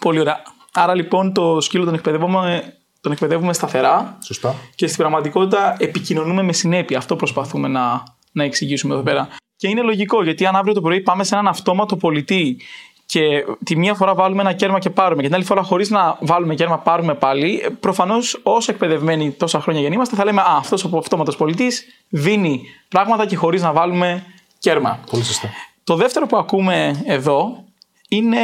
Πολύ 0.00 0.20
ωραία. 0.20 0.42
Άρα 0.72 0.94
λοιπόν 0.94 1.32
το 1.32 1.60
σκύλο 1.60 1.84
τον 1.84 1.94
εκπαιδεύουμε, 1.94 2.74
τον 3.00 3.12
εκπαιδεύουμε 3.12 3.52
σταθερά 3.52 4.18
Σωστά. 4.24 4.54
και 4.74 4.86
στην 4.86 4.98
πραγματικότητα 4.98 5.76
επικοινωνούμε 5.78 6.42
με 6.42 6.52
συνέπεια. 6.52 6.98
Αυτό 6.98 7.16
προσπαθούμε 7.16 7.68
να, 7.68 8.02
να 8.32 8.44
εξηγήσουμε 8.44 8.94
εδώ 8.94 9.02
πέρα. 9.02 9.28
Και 9.56 9.68
είναι 9.68 9.82
λογικό 9.82 10.22
γιατί 10.22 10.46
αν 10.46 10.56
αύριο 10.56 10.74
το 10.74 10.80
πρωί 10.80 11.00
πάμε 11.00 11.24
σε 11.24 11.34
έναν 11.34 11.48
αυτόματο 11.48 11.96
πολιτή 11.96 12.60
και 13.06 13.44
τη 13.64 13.76
μία 13.76 13.94
φορά 13.94 14.14
βάλουμε 14.14 14.42
ένα 14.42 14.52
κέρμα 14.52 14.78
και 14.78 14.90
πάρουμε 14.90 15.20
και 15.20 15.26
την 15.26 15.36
άλλη 15.36 15.44
φορά 15.44 15.62
χωρίς 15.62 15.90
να 15.90 16.18
βάλουμε 16.20 16.54
κέρμα 16.54 16.78
πάρουμε 16.78 17.14
πάλι, 17.14 17.76
προφανώς 17.80 18.40
όσο 18.42 18.72
εκπαιδευμένοι 18.72 19.30
τόσα 19.30 19.60
χρόνια 19.60 19.80
γεννήμαστε 19.80 20.16
θα 20.16 20.24
λέμε 20.24 20.40
Α, 20.40 20.56
αυτός 20.56 20.84
ο 20.84 20.96
αυτόματος 20.98 21.36
πολιτής 21.36 21.84
δίνει 22.08 22.62
πράγματα 22.88 23.26
και 23.26 23.36
χωρίς 23.36 23.62
να 23.62 23.72
βάλουμε 23.72 24.24
κέρμα. 24.58 25.00
Πολύ 25.10 25.24
σωστά. 25.24 25.48
Το 25.84 25.96
δεύτερο 25.96 26.26
που 26.26 26.36
ακούμε 26.36 27.02
εδώ 27.06 27.64
είναι 28.08 28.38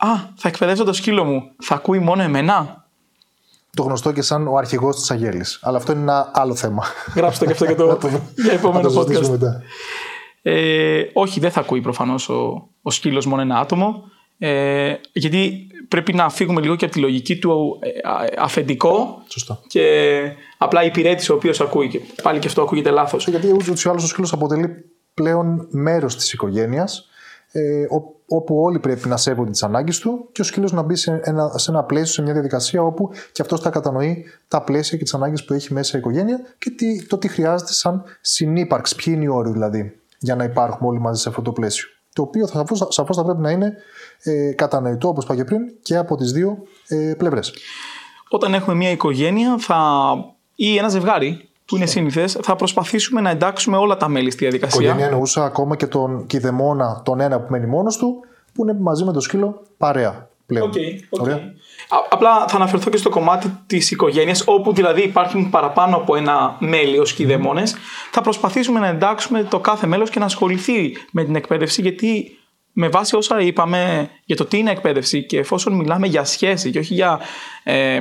Α, 0.00 0.08
θα 0.36 0.48
εκπαιδεύσω 0.48 0.84
το 0.84 0.92
σκύλο 0.92 1.24
μου. 1.24 1.42
Θα 1.62 1.74
ακούει 1.74 1.98
μόνο 1.98 2.22
εμένα. 2.22 2.86
το 3.76 3.82
γνωστό 3.82 4.12
και 4.12 4.22
σαν 4.22 4.46
ο 4.48 4.56
αρχηγός 4.56 4.96
της 4.96 5.10
Αγέλης. 5.10 5.58
Αλλά 5.62 5.76
αυτό 5.76 5.92
είναι 5.92 6.00
ένα 6.00 6.30
άλλο 6.34 6.54
θέμα. 6.54 6.84
Γράψτε 7.16 7.46
και 7.46 7.52
αυτό 7.52 7.66
και 7.66 7.74
το, 7.74 7.98
για 8.44 8.52
επόμενο 8.52 8.90
Θα 8.90 8.94
το 8.94 9.00
συζητήσουμε 9.02 9.36
podcast. 9.36 9.40
μετά. 9.40 9.62
Ε, 10.42 11.02
όχι, 11.12 11.40
δεν 11.40 11.50
θα 11.50 11.60
ακούει 11.60 11.80
προφανώς 11.80 12.28
ο, 12.28 12.68
ο 12.82 12.90
σκύλος 12.90 13.26
μόνο 13.26 13.42
ένα 13.42 13.58
άτομο. 13.58 14.04
Ε, 14.38 14.94
γιατί 15.12 15.66
πρέπει 15.88 16.12
να 16.12 16.28
φύγουμε 16.28 16.60
λίγο 16.60 16.76
και 16.76 16.84
από 16.84 16.94
τη 16.94 17.00
λογική 17.00 17.38
του 17.38 17.78
ε, 17.82 18.08
α- 18.08 18.28
αφεντικό 18.44 19.22
Σωστά. 19.28 19.60
και 19.66 20.20
απλά 20.58 20.84
υπηρέτη 20.84 21.32
ο 21.32 21.34
οποίος 21.34 21.60
ακούει. 21.60 21.88
Και 21.88 22.00
πάλι 22.22 22.38
και 22.38 22.46
αυτό 22.46 22.62
ακούγεται 22.62 22.90
λάθος. 22.90 23.28
Γιατί 23.28 23.52
ούτως 23.52 23.84
ή 23.84 23.88
άλλως 23.88 24.04
ο 24.04 24.06
σκύλος 24.06 24.32
αποτελεί 24.32 24.68
πλέον 25.14 25.66
μέρος 25.70 26.16
της 26.16 26.32
οικογένειας, 26.32 27.08
ε, 27.52 27.82
ο- 27.82 28.16
όπου 28.28 28.62
όλοι 28.62 28.78
πρέπει 28.78 29.08
να 29.08 29.16
σέβονται 29.16 29.50
τις 29.50 29.62
ανάγκες 29.62 29.98
του 29.98 30.28
και 30.32 30.40
ο 30.40 30.44
σκύλος 30.44 30.72
να 30.72 30.82
μπει 30.82 30.94
σε 30.94 31.20
ένα, 31.24 31.52
σε 31.56 31.70
ένα 31.70 31.84
πλαίσιο, 31.84 32.12
σε 32.12 32.22
μια 32.22 32.32
διαδικασία 32.32 32.82
όπου 32.82 33.10
και 33.32 33.42
αυτός 33.42 33.60
θα 33.60 33.70
κατανοεί 33.70 34.24
τα 34.48 34.62
πλαίσια 34.62 34.98
και 34.98 35.04
τις 35.04 35.14
ανάγκες 35.14 35.44
που 35.44 35.54
έχει 35.54 35.72
μέσα 35.72 35.96
η 35.96 36.00
οικογένεια 36.00 36.40
και 36.58 36.70
τι, 36.70 37.06
το 37.06 37.18
τι 37.18 37.28
χρειάζεται 37.28 37.72
σαν 37.72 38.04
συνύπαρξη. 38.20 38.94
Ποιοι 38.94 39.12
είναι 39.16 39.24
οι 39.24 39.28
όροι 39.28 39.50
δηλαδή 39.50 40.00
για 40.18 40.36
να 40.36 40.44
υπάρχουμε 40.44 40.88
όλοι 40.88 41.00
μαζί 41.00 41.20
σε 41.20 41.28
αυτό 41.28 41.42
το 41.42 41.52
πλαίσιο. 41.52 41.88
Το 42.12 42.22
οποίο 42.22 42.46
θα, 42.46 42.64
σαφώς 42.88 43.16
θα 43.16 43.24
πρέπει 43.24 43.40
να 43.40 43.50
είναι 43.50 43.74
ε, 44.22 44.52
κατανοητό, 44.52 45.08
όπως 45.08 45.24
είπα 45.24 45.34
και 45.34 45.44
πριν, 45.44 45.60
και 45.82 45.96
από 45.96 46.16
τις 46.16 46.32
δύο 46.32 46.58
ε, 46.88 47.14
πλευρές. 47.18 47.52
Όταν 48.28 48.54
έχουμε 48.54 48.76
μια 48.76 48.90
οικογένεια 48.90 49.58
θα, 49.58 50.12
ή 50.54 50.76
ένα 50.76 50.88
ζευγάρι 50.88 51.47
που 51.68 51.76
είναι 51.76 51.86
σύνηθε, 51.86 52.26
θα 52.26 52.56
προσπαθήσουμε 52.56 53.20
να 53.20 53.30
εντάξουμε 53.30 53.76
όλα 53.76 53.96
τα 53.96 54.08
μέλη 54.08 54.30
στη 54.30 54.38
διαδικασία. 54.38 54.80
Οικογένεια 54.80 55.04
εννοούσα 55.06 55.44
ακόμα 55.44 55.76
και 55.76 55.86
τον 55.86 56.26
κηδεμόνα, 56.26 57.02
τον 57.04 57.20
ένα 57.20 57.40
που 57.40 57.46
μένει 57.50 57.66
μόνος 57.66 57.96
του, 57.96 58.20
που 58.52 58.62
είναι 58.62 58.76
μαζί 58.80 59.04
με 59.04 59.12
το 59.12 59.20
σκύλο 59.20 59.62
παρέα 59.76 60.28
πλέον. 60.46 60.68
OK, 60.68 60.74
OK. 61.10 61.20
Ωραία. 61.22 61.34
Α- 61.36 62.06
Απλά 62.10 62.44
θα 62.48 62.56
αναφερθώ 62.56 62.90
και 62.90 62.96
στο 62.96 63.08
κομμάτι 63.08 63.58
της 63.66 63.90
οικογένειας, 63.90 64.42
όπου 64.46 64.72
δηλαδή 64.72 65.02
υπάρχουν 65.02 65.50
παραπάνω 65.50 65.96
από 65.96 66.16
ένα 66.16 66.56
μέλη 66.58 66.98
ως 66.98 67.12
κηδεμόνες. 67.12 67.74
Θα 68.10 68.20
προσπαθήσουμε 68.20 68.80
να 68.80 68.86
εντάξουμε 68.86 69.42
το 69.42 69.58
κάθε 69.60 69.86
μέλος 69.86 70.10
και 70.10 70.18
να 70.18 70.24
ασχοληθεί 70.24 70.96
με 71.12 71.24
την 71.24 71.34
εκπαίδευση, 71.36 71.80
γιατί 71.82 72.38
με 72.72 72.88
βάση 72.88 73.16
όσα 73.16 73.40
είπαμε 73.40 74.10
για 74.24 74.36
το 74.36 74.44
τι 74.44 74.58
είναι 74.58 74.70
εκπαίδευση 74.70 75.24
και 75.26 75.38
εφόσον 75.38 75.72
μιλάμε 75.72 76.06
για 76.06 76.24
σχέση 76.24 76.70
και 76.70 76.78
όχι 76.78 76.94
για 76.94 77.20
ε, 77.64 77.98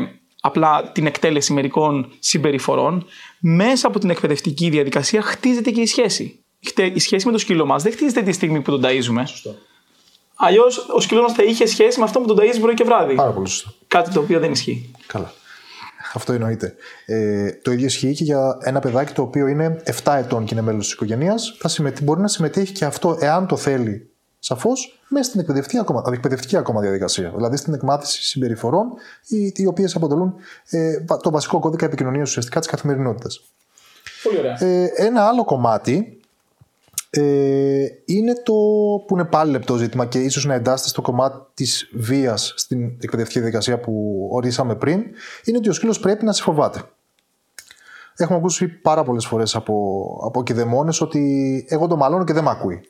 απλά 0.47 0.91
την 0.91 1.05
εκτέλεση 1.05 1.53
μερικών 1.53 2.11
συμπεριφορών, 2.19 3.05
μέσα 3.39 3.87
από 3.87 3.99
την 3.99 4.09
εκπαιδευτική 4.09 4.69
διαδικασία 4.69 5.21
χτίζεται 5.21 5.71
και 5.71 5.81
η 5.81 5.85
σχέση. 5.85 6.39
Χτε- 6.67 6.95
Η 6.95 6.99
σχέση 6.99 7.25
με 7.25 7.31
το 7.31 7.37
σκύλο 7.37 7.65
μας 7.65 7.83
δεν 7.83 7.91
χτίζεται 7.91 8.21
τη 8.21 8.31
στιγμή 8.31 8.61
που 8.61 8.71
τον 8.71 8.81
ταΐζουμε. 8.83 9.23
Αλλιώς 10.35 10.77
ο 10.95 10.99
σκύλος 10.99 11.23
μας 11.23 11.33
θα 11.33 11.43
είχε 11.43 11.65
σχέση 11.67 11.99
με 11.99 12.05
αυτό 12.05 12.19
που 12.19 12.27
τον 12.27 12.37
ταΐζει 12.39 12.59
πρωί 12.61 12.73
και 12.73 12.83
βράδυ. 12.83 13.15
Πάρα 13.15 13.31
πολύ 13.31 13.47
σωστά. 13.47 13.73
Κάτι 13.87 14.11
το 14.11 14.19
οποίο 14.19 14.39
δεν 14.39 14.51
ισχύει. 14.51 14.91
Καλά. 15.07 15.33
Αυτό 16.13 16.33
εννοείται. 16.33 16.75
Ε, 17.05 17.51
το 17.51 17.71
ίδιο 17.71 17.85
ισχύει 17.85 18.13
και 18.13 18.23
για 18.23 18.57
ένα 18.63 18.79
παιδάκι 18.79 19.13
το 19.13 19.21
οποίο 19.21 19.47
είναι 19.47 19.83
7 20.03 20.13
ετών 20.17 20.45
και 20.45 20.53
είναι 20.53 20.63
μέλος 20.63 20.83
της 20.85 20.93
οικογένειας. 20.93 21.57
Μπορεί 22.01 22.21
να 22.21 22.27
συμμετέχει 22.27 22.71
και 22.71 22.85
αυτό, 22.85 23.17
εάν 23.19 23.47
το 23.47 23.57
θέλει, 23.57 24.09
σαφώς, 24.47 24.99
μέσα 25.07 25.29
στην 25.29 25.39
εκπαιδευτική 25.39 25.77
ακόμα, 25.77 26.03
εκπαιδευτική 26.11 26.57
ακόμα 26.57 26.81
διαδικασία. 26.81 27.31
Δηλαδή 27.35 27.57
στην 27.57 27.73
εκμάθηση 27.73 28.23
συμπεριφορών, 28.23 28.93
οι, 29.27 29.53
οι 29.55 29.65
οποίες 29.65 29.95
αποτελούν 29.95 30.35
ε, 30.69 31.03
βα- 31.07 31.17
το 31.17 31.29
βασικό 31.31 31.59
κώδικα 31.59 31.85
επικοινωνίας 31.85 32.29
ουσιαστικά 32.29 32.59
της 32.59 32.69
καθημερινότητας. 32.69 33.41
Πολύ 34.23 34.37
ωραία. 34.37 34.63
Ε, 34.63 34.91
ένα 34.95 35.27
άλλο 35.27 35.43
κομμάτι 35.45 36.19
ε, 37.09 37.85
είναι 38.05 38.33
το 38.33 38.53
που 39.07 39.13
είναι 39.13 39.25
πάλι 39.25 39.51
λεπτό 39.51 39.75
ζήτημα 39.75 40.05
και 40.05 40.19
ίσως 40.19 40.45
να 40.45 40.53
εντάσσεται 40.53 40.89
στο 40.89 41.01
κομμάτι 41.01 41.37
της 41.53 41.89
βίας 41.93 42.53
στην 42.55 42.83
εκπαιδευτική 42.99 43.39
διαδικασία 43.39 43.79
που 43.79 44.27
ορίσαμε 44.31 44.75
πριν, 44.75 45.03
είναι 45.43 45.57
ότι 45.57 45.69
ο 45.69 45.73
σκύλος 45.73 45.99
πρέπει 45.99 46.25
να 46.25 46.31
σε 46.31 46.43
φοβάται. 46.43 46.81
Έχουμε 48.15 48.37
ακούσει 48.37 48.67
πάρα 48.67 49.03
πολλές 49.03 49.25
φορές 49.25 49.55
από, 49.55 49.73
από 50.23 50.43
κηδεμόνες 50.43 51.01
ότι 51.01 51.65
εγώ 51.69 51.87
το 51.87 51.95
μαλώνω 51.95 52.23
και 52.23 52.33
δεν 52.33 52.43
με 52.43 52.49
ακούει. 52.49 52.81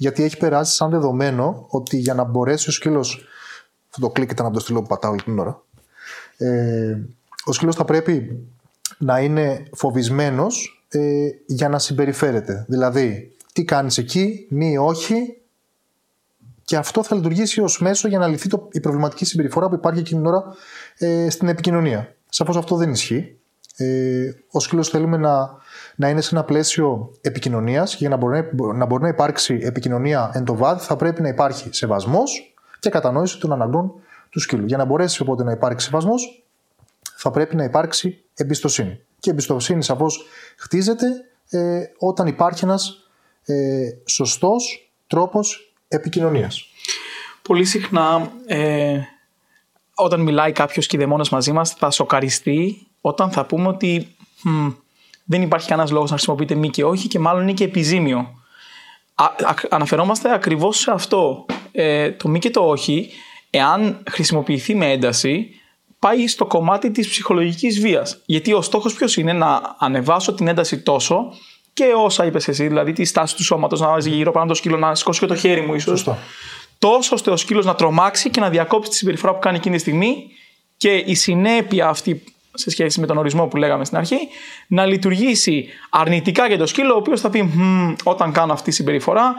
Γιατί 0.00 0.22
έχει 0.22 0.36
περάσει 0.36 0.74
σαν 0.74 0.90
δεδομένο 0.90 1.66
ότι 1.68 1.96
για 1.96 2.14
να 2.14 2.24
μπορέσει 2.24 2.68
ο 2.68 2.72
σκύλος, 2.72 3.26
αυτό 3.88 4.00
το 4.00 4.10
κλικ 4.10 4.30
ήταν 4.30 4.46
από 4.46 4.54
το 4.54 4.60
στυλό 4.60 4.80
που 4.80 4.86
πατάω 4.86 5.10
όλη 5.10 5.22
την 5.22 5.38
ώρα, 5.38 5.62
ε, 6.36 6.98
ο 7.44 7.52
σκύλος 7.52 7.76
θα 7.76 7.84
πρέπει 7.84 8.46
να 8.98 9.20
είναι 9.20 9.62
φοβισμένος 9.72 10.84
ε, 10.88 11.28
για 11.46 11.68
να 11.68 11.78
συμπεριφέρεται. 11.78 12.64
Δηλαδή, 12.68 13.36
τι 13.52 13.64
κάνεις 13.64 13.98
εκεί, 13.98 14.46
μη 14.50 14.78
όχι 14.78 15.36
και 16.64 16.76
αυτό 16.76 17.02
θα 17.02 17.14
λειτουργήσει 17.14 17.60
ως 17.60 17.80
μέσο 17.80 18.08
για 18.08 18.18
να 18.18 18.26
λυθεί 18.26 18.48
το, 18.48 18.68
η 18.72 18.80
προβληματική 18.80 19.24
συμπεριφορά 19.24 19.68
που 19.68 19.74
υπάρχει 19.74 20.00
εκείνη 20.00 20.20
την 20.20 20.30
ώρα 20.30 20.44
ε, 20.98 21.30
στην 21.30 21.48
επικοινωνία. 21.48 22.14
Σαφώς 22.28 22.56
αυτό 22.56 22.76
δεν 22.76 22.90
ισχύει. 22.90 23.38
Ε, 23.76 24.30
ο 24.50 24.60
σκύλος 24.60 24.88
θέλουμε 24.88 25.16
να, 25.16 25.58
να 26.00 26.08
είναι 26.08 26.20
σε 26.20 26.34
ένα 26.34 26.44
πλαίσιο 26.44 27.12
επικοινωνίας 27.20 27.90
και 27.90 27.96
για 28.00 28.08
να 28.08 28.16
μπορεί, 28.16 28.50
να 28.74 28.86
μπορεί 28.86 29.02
να 29.02 29.08
υπάρξει 29.08 29.60
επικοινωνία 29.62 30.30
εν 30.34 30.44
το 30.44 30.54
βάθη 30.54 30.86
θα 30.86 30.96
πρέπει 30.96 31.22
να 31.22 31.28
υπάρχει 31.28 31.68
σεβασμός 31.72 32.54
και 32.78 32.90
κατανόηση 32.90 33.38
των 33.38 33.52
αναγκών 33.52 33.92
του 34.30 34.40
σκύλου. 34.40 34.66
Για 34.66 34.76
να 34.76 34.84
μπορέσει 34.84 35.22
οπότε 35.22 35.44
να 35.44 35.52
υπάρξει 35.52 35.86
σεβασμός 35.86 36.44
θα 37.16 37.30
πρέπει 37.30 37.56
να 37.56 37.64
υπάρξει 37.64 38.24
εμπιστοσύνη. 38.34 39.00
Και 39.18 39.28
η 39.28 39.32
εμπιστοσύνη 39.32 39.82
σαφώς 39.82 40.24
χτίζεται 40.56 41.06
ε, 41.50 41.82
όταν 41.98 42.26
υπάρχει 42.26 42.64
ένας 42.64 43.08
ε, 43.44 43.88
σωστός 44.04 44.92
τρόπος 45.06 45.74
επικοινωνίας. 45.88 46.64
Πολύ 47.42 47.64
συχνά 47.64 48.32
ε, 48.46 48.98
όταν 49.94 50.20
μιλάει 50.20 50.52
κάποιος 50.52 50.86
κηδεμόνας 50.86 51.28
μαζί 51.28 51.52
μας 51.52 51.72
θα 51.72 51.90
σοκαριστεί 51.90 52.86
όταν 53.00 53.30
θα 53.30 53.46
πούμε 53.46 53.68
ότι 53.68 54.16
«Μμ, 54.42 54.70
δεν 55.24 55.42
υπάρχει 55.42 55.68
κανένας 55.68 55.90
λόγος 55.90 56.10
να 56.10 56.16
χρησιμοποιείτε 56.16 56.54
μη 56.54 56.70
και 56.70 56.84
όχι 56.84 57.08
και 57.08 57.18
μάλλον 57.18 57.42
είναι 57.42 57.52
και 57.52 57.64
επιζήμιο. 57.64 58.34
Α, 59.14 59.24
α- 59.24 59.54
αναφερόμαστε 59.70 60.32
ακριβώς 60.34 60.78
σε 60.78 60.90
αυτό. 60.90 61.46
Ε, 61.72 62.10
το 62.10 62.28
μη 62.28 62.38
και 62.38 62.50
το 62.50 62.60
όχι, 62.60 63.10
εάν 63.50 64.02
χρησιμοποιηθεί 64.10 64.74
με 64.74 64.90
ένταση, 64.92 65.50
πάει 65.98 66.26
στο 66.26 66.46
κομμάτι 66.46 66.90
της 66.90 67.08
ψυχολογικής 67.08 67.80
βίας. 67.80 68.20
Γιατί 68.26 68.52
ο 68.52 68.62
στόχος 68.62 68.94
ποιος 68.94 69.16
είναι 69.16 69.32
να 69.32 69.76
ανεβάσω 69.78 70.32
την 70.34 70.48
ένταση 70.48 70.78
τόσο 70.78 71.32
και 71.72 71.84
όσα 71.96 72.24
είπες 72.24 72.48
εσύ, 72.48 72.66
δηλαδή 72.66 72.92
τη 72.92 73.04
στάση 73.04 73.36
του 73.36 73.44
σώματος, 73.44 73.80
να 73.80 73.86
βάζει 73.88 74.10
γύρω 74.10 74.32
πάνω 74.32 74.46
το 74.46 74.54
σκύλο, 74.54 74.76
να 74.76 74.94
σηκώσει 74.94 75.20
και 75.20 75.26
το 75.26 75.34
χέρι 75.34 75.60
μου 75.60 75.74
ίσως 75.74 75.98
Σωστό. 75.98 76.18
τόσο 76.78 77.14
ώστε 77.14 77.30
ο 77.30 77.36
σκύλος 77.36 77.64
να 77.64 77.74
τρομάξει 77.74 78.30
και 78.30 78.40
να 78.40 78.48
διακόψει 78.50 78.90
τη 78.90 78.96
συμπεριφορά 78.96 79.32
που 79.32 79.38
κάνει 79.38 79.56
εκείνη 79.56 79.74
τη 79.74 79.80
στιγμή 79.80 80.26
και 80.76 80.94
η 80.94 81.14
συνέπεια 81.14 81.88
αυτή 81.88 82.24
σε 82.54 82.70
σχέση 82.70 83.00
με 83.00 83.06
τον 83.06 83.18
ορισμό 83.18 83.46
που 83.46 83.56
λέγαμε 83.56 83.84
στην 83.84 83.98
αρχή 83.98 84.18
να 84.66 84.86
λειτουργήσει 84.86 85.68
αρνητικά 85.90 86.46
για 86.46 86.58
το 86.58 86.66
σκύλο 86.66 86.94
ο 86.94 86.96
οποίος 86.96 87.20
θα 87.20 87.30
πει 87.30 87.42
«Μμμ, 87.42 87.94
όταν 88.04 88.32
κάνω 88.32 88.52
αυτή 88.52 88.68
τη 88.68 88.74
συμπεριφορά 88.74 89.34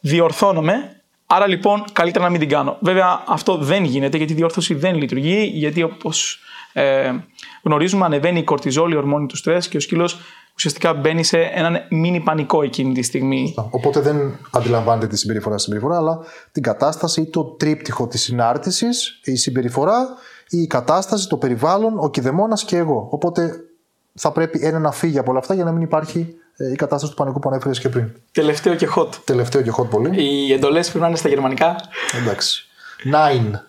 διορθώνομαι 0.00 0.96
άρα 1.26 1.46
λοιπόν 1.46 1.84
καλύτερα 1.92 2.24
να 2.24 2.30
μην 2.30 2.40
την 2.40 2.48
κάνω. 2.48 2.76
Βέβαια 2.80 3.22
αυτό 3.26 3.56
δεν 3.56 3.84
γίνεται 3.84 4.16
γιατί 4.16 4.32
η 4.32 4.36
διόρθωση 4.36 4.74
δεν 4.74 4.94
λειτουργεί 4.94 5.50
γιατί 5.54 5.82
όπως 5.82 6.40
ε, 6.72 7.12
γνωρίζουμε 7.62 8.04
ανεβαίνει 8.04 8.38
η 8.38 8.42
κορτιζόλη, 8.44 8.94
η 8.94 8.96
ορμόνη 8.96 9.26
του 9.26 9.36
στρες 9.36 9.68
και 9.68 9.76
ο 9.76 9.80
σκύλος 9.80 10.20
ουσιαστικά 10.56 10.94
μπαίνει 10.94 11.24
σε 11.24 11.38
έναν 11.38 11.86
μίνι 11.90 12.20
πανικό 12.20 12.62
εκείνη 12.62 12.94
τη 12.94 13.02
στιγμή. 13.02 13.54
Οπότε 13.70 14.00
δεν 14.00 14.38
αντιλαμβάνεται 14.50 15.06
τη 15.06 15.18
συμπεριφορά 15.18 15.58
συμπεριφορά, 15.58 15.96
αλλά 15.96 16.18
την 16.52 16.62
κατάσταση 16.62 17.20
ή 17.20 17.26
το 17.26 17.44
τρίπτυχο 17.44 18.06
της 18.06 18.22
συνάρτησης, 18.22 19.20
η 19.24 19.36
συμπεριφορά, 19.36 20.08
ή 20.48 20.58
η 20.58 20.66
κατάσταση, 20.66 21.28
το 21.28 21.36
περιβάλλον, 21.36 21.98
ο 21.98 22.10
κηδεμόνας 22.10 22.64
και 22.64 22.76
εγώ. 22.76 23.08
Οπότε 23.10 23.60
θα 24.14 24.32
πρέπει 24.32 24.58
ένα 24.62 24.78
να 24.78 24.90
φύγει 24.90 25.18
από 25.18 25.30
όλα 25.30 25.38
αυτά 25.38 25.54
για 25.54 25.64
να 25.64 25.72
μην 25.72 25.82
υπάρχει 25.82 26.34
ε, 26.56 26.72
η 26.72 26.76
κατάσταση 26.76 27.12
του 27.12 27.18
πανικού 27.18 27.38
που 27.38 27.48
ανέφερες 27.48 27.80
και 27.80 27.88
πριν. 27.88 28.12
Τελευταίο 28.32 28.74
και 28.74 28.88
hot. 28.96 29.08
Τελευταίο 29.24 29.62
και 29.62 29.72
hot 29.78 29.88
πολύ. 29.90 30.22
Οι 30.22 30.52
εντολές 30.52 30.86
πρέπει 30.86 31.00
να 31.00 31.08
είναι 31.08 31.16
στα 31.16 31.28
γερμανικά. 31.28 31.76
Εντάξει. 32.20 32.66
Nine. 33.12 33.50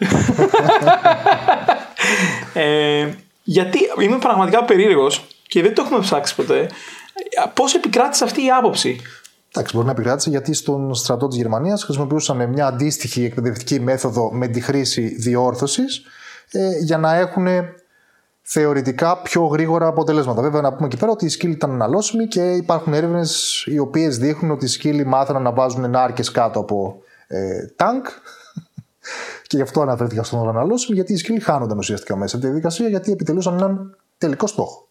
Ε, 2.54 3.10
γιατί 3.44 3.80
είμαι 4.00 4.18
πραγματικά 4.18 4.64
περίεργος 4.64 5.28
και 5.48 5.62
δεν 5.62 5.74
το 5.74 5.82
έχουμε 5.86 6.00
ψάξει 6.00 6.36
ποτέ. 6.36 6.70
Πώς 7.54 7.76
επικράτησε 7.76 8.24
αυτή 8.24 8.46
η 8.46 8.50
άποψη; 8.50 9.02
Εντάξει, 9.56 9.76
μπορεί 9.76 9.88
να 9.88 9.92
επικράτησε 9.92 10.30
γιατί 10.30 10.54
στον 10.54 10.96
στρατό 10.96 11.28
της 11.28 11.38
Γερμανίας 11.38 11.84
χρησιμοποιούσαν 11.84 12.50
μια 12.50 12.68
αντίστοιχη 12.68 13.24
εκπαιδευτική 13.24 13.80
μέθοδο 13.80 14.32
με 14.34 14.48
τη 14.48 14.62
χρήση 14.62 15.08
διόρθωσης 15.08 16.02
ε, 16.52 16.78
για 16.80 16.98
να 16.98 17.16
έχουν 17.16 17.48
θεωρητικά 18.42 19.18
πιο 19.22 19.46
γρήγορα 19.46 19.88
αποτελέσματα. 19.88 20.42
Βέβαια, 20.42 20.62
να 20.62 20.74
πούμε 20.74 20.88
εκεί 20.88 20.98
πέρα 20.98 21.12
ότι 21.12 21.26
οι 21.26 21.30
σκύλοι 21.30 21.54
ήταν 21.54 21.72
αναλώσιμοι 21.72 22.28
και 22.28 22.52
υπάρχουν 22.52 22.94
έρευνες 22.94 23.64
οι 23.66 23.80
οποίες 23.80 24.18
δείχνουν 24.18 24.52
ότι 24.52 24.66
οι 24.66 24.68
σκύλοι 24.68 25.06
μάθανε 25.06 25.40
να 25.40 25.52
βάζουν 25.52 25.90
νάρκε 25.90 26.24
κάτω 26.32 26.60
από 26.60 27.02
ε, 27.28 27.66
τάγκ. 27.76 28.04
και 29.48 29.56
γι' 29.56 29.62
αυτό 29.62 29.82
αναφέρθηκα 29.82 30.24
στον 30.24 30.50
αναλώσιμο, 30.50 30.96
γιατί 30.96 31.14
οι 31.14 31.18
σκύλοι 31.18 31.40
χάνονταν 31.40 31.78
ουσιαστικά 31.78 32.16
μέσα 32.16 32.36
από 32.36 32.46
τη 32.46 32.52
διαδικασία 32.52 32.88
γιατί 32.88 33.12
επιτελούσαν 33.12 33.54
έναν 33.54 33.98
τελικό 34.18 34.48
στόχο. 34.48 34.87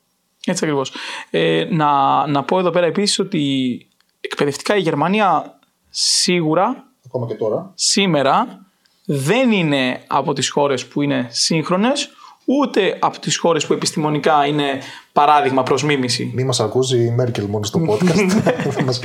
Έτσι 0.47 0.65
ακριβώς. 0.65 0.93
Ε, 1.31 1.67
να, 1.71 2.27
να 2.27 2.43
πω 2.43 2.59
εδώ 2.59 2.71
πέρα 2.71 2.87
επίσης 2.87 3.19
ότι 3.19 3.79
εκπαιδευτικά 4.21 4.77
η 4.77 4.81
Γερμανία 4.81 5.59
σίγουρα 5.91 6.85
Ακόμα 7.07 7.27
και 7.27 7.35
τώρα. 7.35 7.73
σήμερα 7.75 8.67
δεν 9.05 9.53
είναι 9.53 10.01
από 10.07 10.33
τις 10.33 10.51
χώρες 10.51 10.87
που 10.87 11.03
είναι 11.03 11.27
σύγχρονες 11.31 12.11
ούτε 12.45 12.99
από 13.01 13.19
τις 13.19 13.37
χώρες 13.37 13.67
που 13.67 13.73
επιστημονικά 13.73 14.47
είναι 14.47 14.81
παράδειγμα 15.13 15.63
προς 15.63 15.85
μίμηση. 15.85 16.33
Μη 16.35 16.45
μας 16.45 16.61
ακούσει 16.61 17.05
η 17.05 17.11
Μέρκελ 17.11 17.45
μόνο 17.45 17.65
στο 17.65 17.81
podcast. 17.89 18.29
Θα 18.75 18.83
μας 18.83 19.01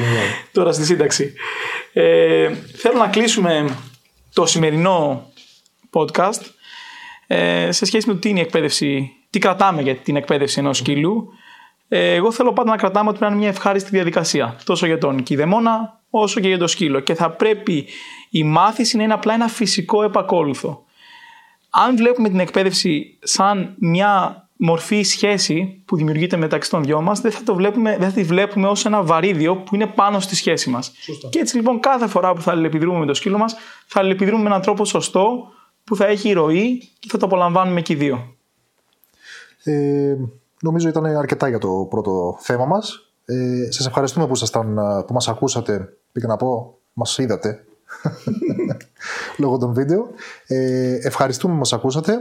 Τώρα 0.52 0.72
στη 0.72 0.86
σύνταξη. 0.86 1.34
Ε, 1.94 2.54
θέλω 2.76 2.98
να 2.98 3.08
κλείσουμε 3.08 3.78
το 4.34 4.46
σημερινό 4.46 5.26
podcast 5.94 6.42
ε, 7.28 7.72
σε 7.72 7.86
σχέση 7.86 8.08
με 8.08 8.14
το 8.14 8.20
τι 8.20 8.30
είναι 8.30 8.40
η 8.40 8.42
εκπαίδευση, 8.42 9.12
τι 9.32 9.40
κρατάμε 9.40 9.82
για 9.82 9.96
την 9.96 10.16
εκπαίδευση 10.16 10.60
ενός 10.60 10.78
σκύλου. 10.78 11.34
Ε, 11.88 12.14
εγώ 12.14 12.32
θέλω 12.32 12.54
πάντα 12.54 12.70
να 12.70 12.78
κρατάμε 12.78 13.10
ότι 13.10 13.18
πρέπει 13.18 13.34
να 13.34 13.38
είναι 13.38 13.48
μια 13.48 13.56
ευχάριστη 13.58 13.90
διαδικασία. 13.90 14.56
Τόσο 14.64 14.86
για 14.86 14.98
τον 14.98 15.24
κηδεμόνα, 15.24 16.00
όσο 16.10 16.40
και 16.40 16.48
για 16.48 16.58
το 16.58 16.68
σκύλο. 16.68 17.00
Και 17.00 17.14
θα 17.14 17.30
πρέπει 17.30 17.88
η 18.30 18.44
μάθηση 18.44 18.98
να 18.98 19.04
είναι 19.04 19.14
απλά 19.14 19.34
ένα 19.34 19.48
φυσικό 19.48 20.04
επακόλουθο. 20.04 20.84
Αν 21.70 21.96
βλέπουμε 21.96 22.30
την 22.30 22.40
εκπαίδευση 22.40 23.18
σαν 23.22 23.76
μια 23.80 24.42
μορφή 24.56 25.02
σχέση 25.02 25.82
που 25.86 25.96
δημιουργείται 25.96 26.38
μεταξύ 26.38 26.70
των 26.70 26.84
δυο 26.84 27.02
μας, 27.02 27.22
δεν 27.22 27.32
θα, 27.32 27.44
το 27.44 27.56
βλέπουμε, 27.56 27.98
δεν 27.98 28.10
θα 28.10 28.16
τη 28.16 28.24
βλέπουμε 28.24 28.68
ως 28.68 28.86
ένα 28.86 29.04
βαρύδιο 29.04 29.56
που 29.56 29.76
είναι 29.76 29.88
πάνω 29.88 30.20
στη 30.20 30.36
σχέση 30.36 30.70
μας. 30.70 30.92
Και 31.30 31.40
έτσι 31.40 31.56
λοιπόν 31.56 31.80
κάθε 31.80 32.08
φορά 32.08 32.34
που 32.34 32.42
θα 32.42 32.52
αλληλεπιδρούμε 32.52 33.00
με 33.00 33.06
το 33.06 33.14
σκύλο 33.14 33.38
μας, 33.38 33.56
θα 33.86 34.00
αλληλεπιδρούμε 34.00 34.42
με 34.42 34.48
έναν 34.48 34.62
τρόπο 34.62 34.86
σωστό 34.86 35.48
που 35.84 35.96
θα 35.96 36.06
έχει 36.06 36.32
ροή 36.32 36.90
και 37.00 37.08
θα 37.12 37.18
το 37.18 37.26
απολαμβάνουμε 37.26 37.82
και 37.82 37.94
οι 37.94 37.96
δύο. 37.96 38.36
Ε, 39.64 40.16
νομίζω 40.62 40.90
ήταν 40.90 41.06
αρκετά 41.06 41.48
για 41.48 41.58
το 41.58 41.88
πρώτο 41.90 42.38
θέμα 42.40 42.66
μας. 42.66 43.12
Ε, 43.26 43.72
σας 43.72 43.86
ευχαριστούμε 43.88 44.28
που, 44.28 44.34
ήσασταν, 44.34 44.76
που 45.08 45.14
μας 45.14 45.28
ακούσατε, 45.28 45.94
πήγα 46.12 46.28
να 46.28 46.38
πω, 46.38 46.78
μας 46.94 47.18
είδατε 47.18 47.64
λόγω 49.42 49.58
των 49.58 49.74
βίντεο. 49.74 50.08
Ε, 50.48 50.94
ευχαριστούμε 51.02 51.54
που 51.54 51.60
μας 51.60 51.74
ακούσατε. 51.74 52.18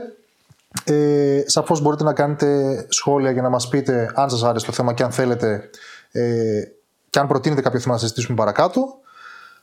Ε, 0.84 1.42
σαφώς 1.46 1.80
μπορείτε 1.80 2.04
να 2.04 2.12
κάνετε 2.12 2.46
σχόλια 2.88 3.30
για 3.30 3.42
να 3.42 3.48
μας 3.48 3.68
πείτε 3.68 4.12
αν 4.14 4.30
σας 4.30 4.42
άρεσε 4.42 4.66
το 4.66 4.72
θέμα 4.72 4.92
και 4.92 5.02
αν 5.02 5.10
θέλετε 5.10 5.70
ε, 6.12 6.62
και 7.10 7.18
αν 7.18 7.26
προτείνετε 7.26 7.60
κάποιο 7.60 7.80
θέμα 7.80 7.94
να 7.94 8.00
συζητήσουμε 8.00 8.36
παρακάτω. 8.36 8.98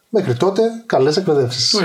Μέχρι 0.09 0.35
τότε, 0.35 0.61
καλές 0.85 1.17
εκπαιδεύσεις. 1.17 1.75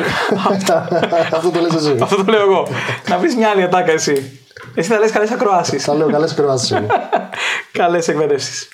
Αυτό 1.32 1.50
το 1.50 1.61
λες 1.61 1.75
εσύ. 1.75 1.96
Αυτό 2.02 2.16
το 2.16 2.30
λέω 2.30 2.40
εγώ. 2.40 2.66
να 3.08 3.18
βρεις 3.18 3.37
μια 3.37 3.49
άλλη 3.49 3.62
ατάκα 3.62 3.92
εσύ. 3.92 4.40
Εσύ 4.75 4.88
θα 4.88 4.99
λες 4.99 5.11
καλές 5.11 5.30
ακροάσεις. 5.30 5.85
Θα 5.85 5.94
λέω 5.94 6.11
καλές 6.11 6.32
ακροάσεις. 6.32 6.76
καλές 7.73 8.09
εκπαιδεύσει. 8.09 8.68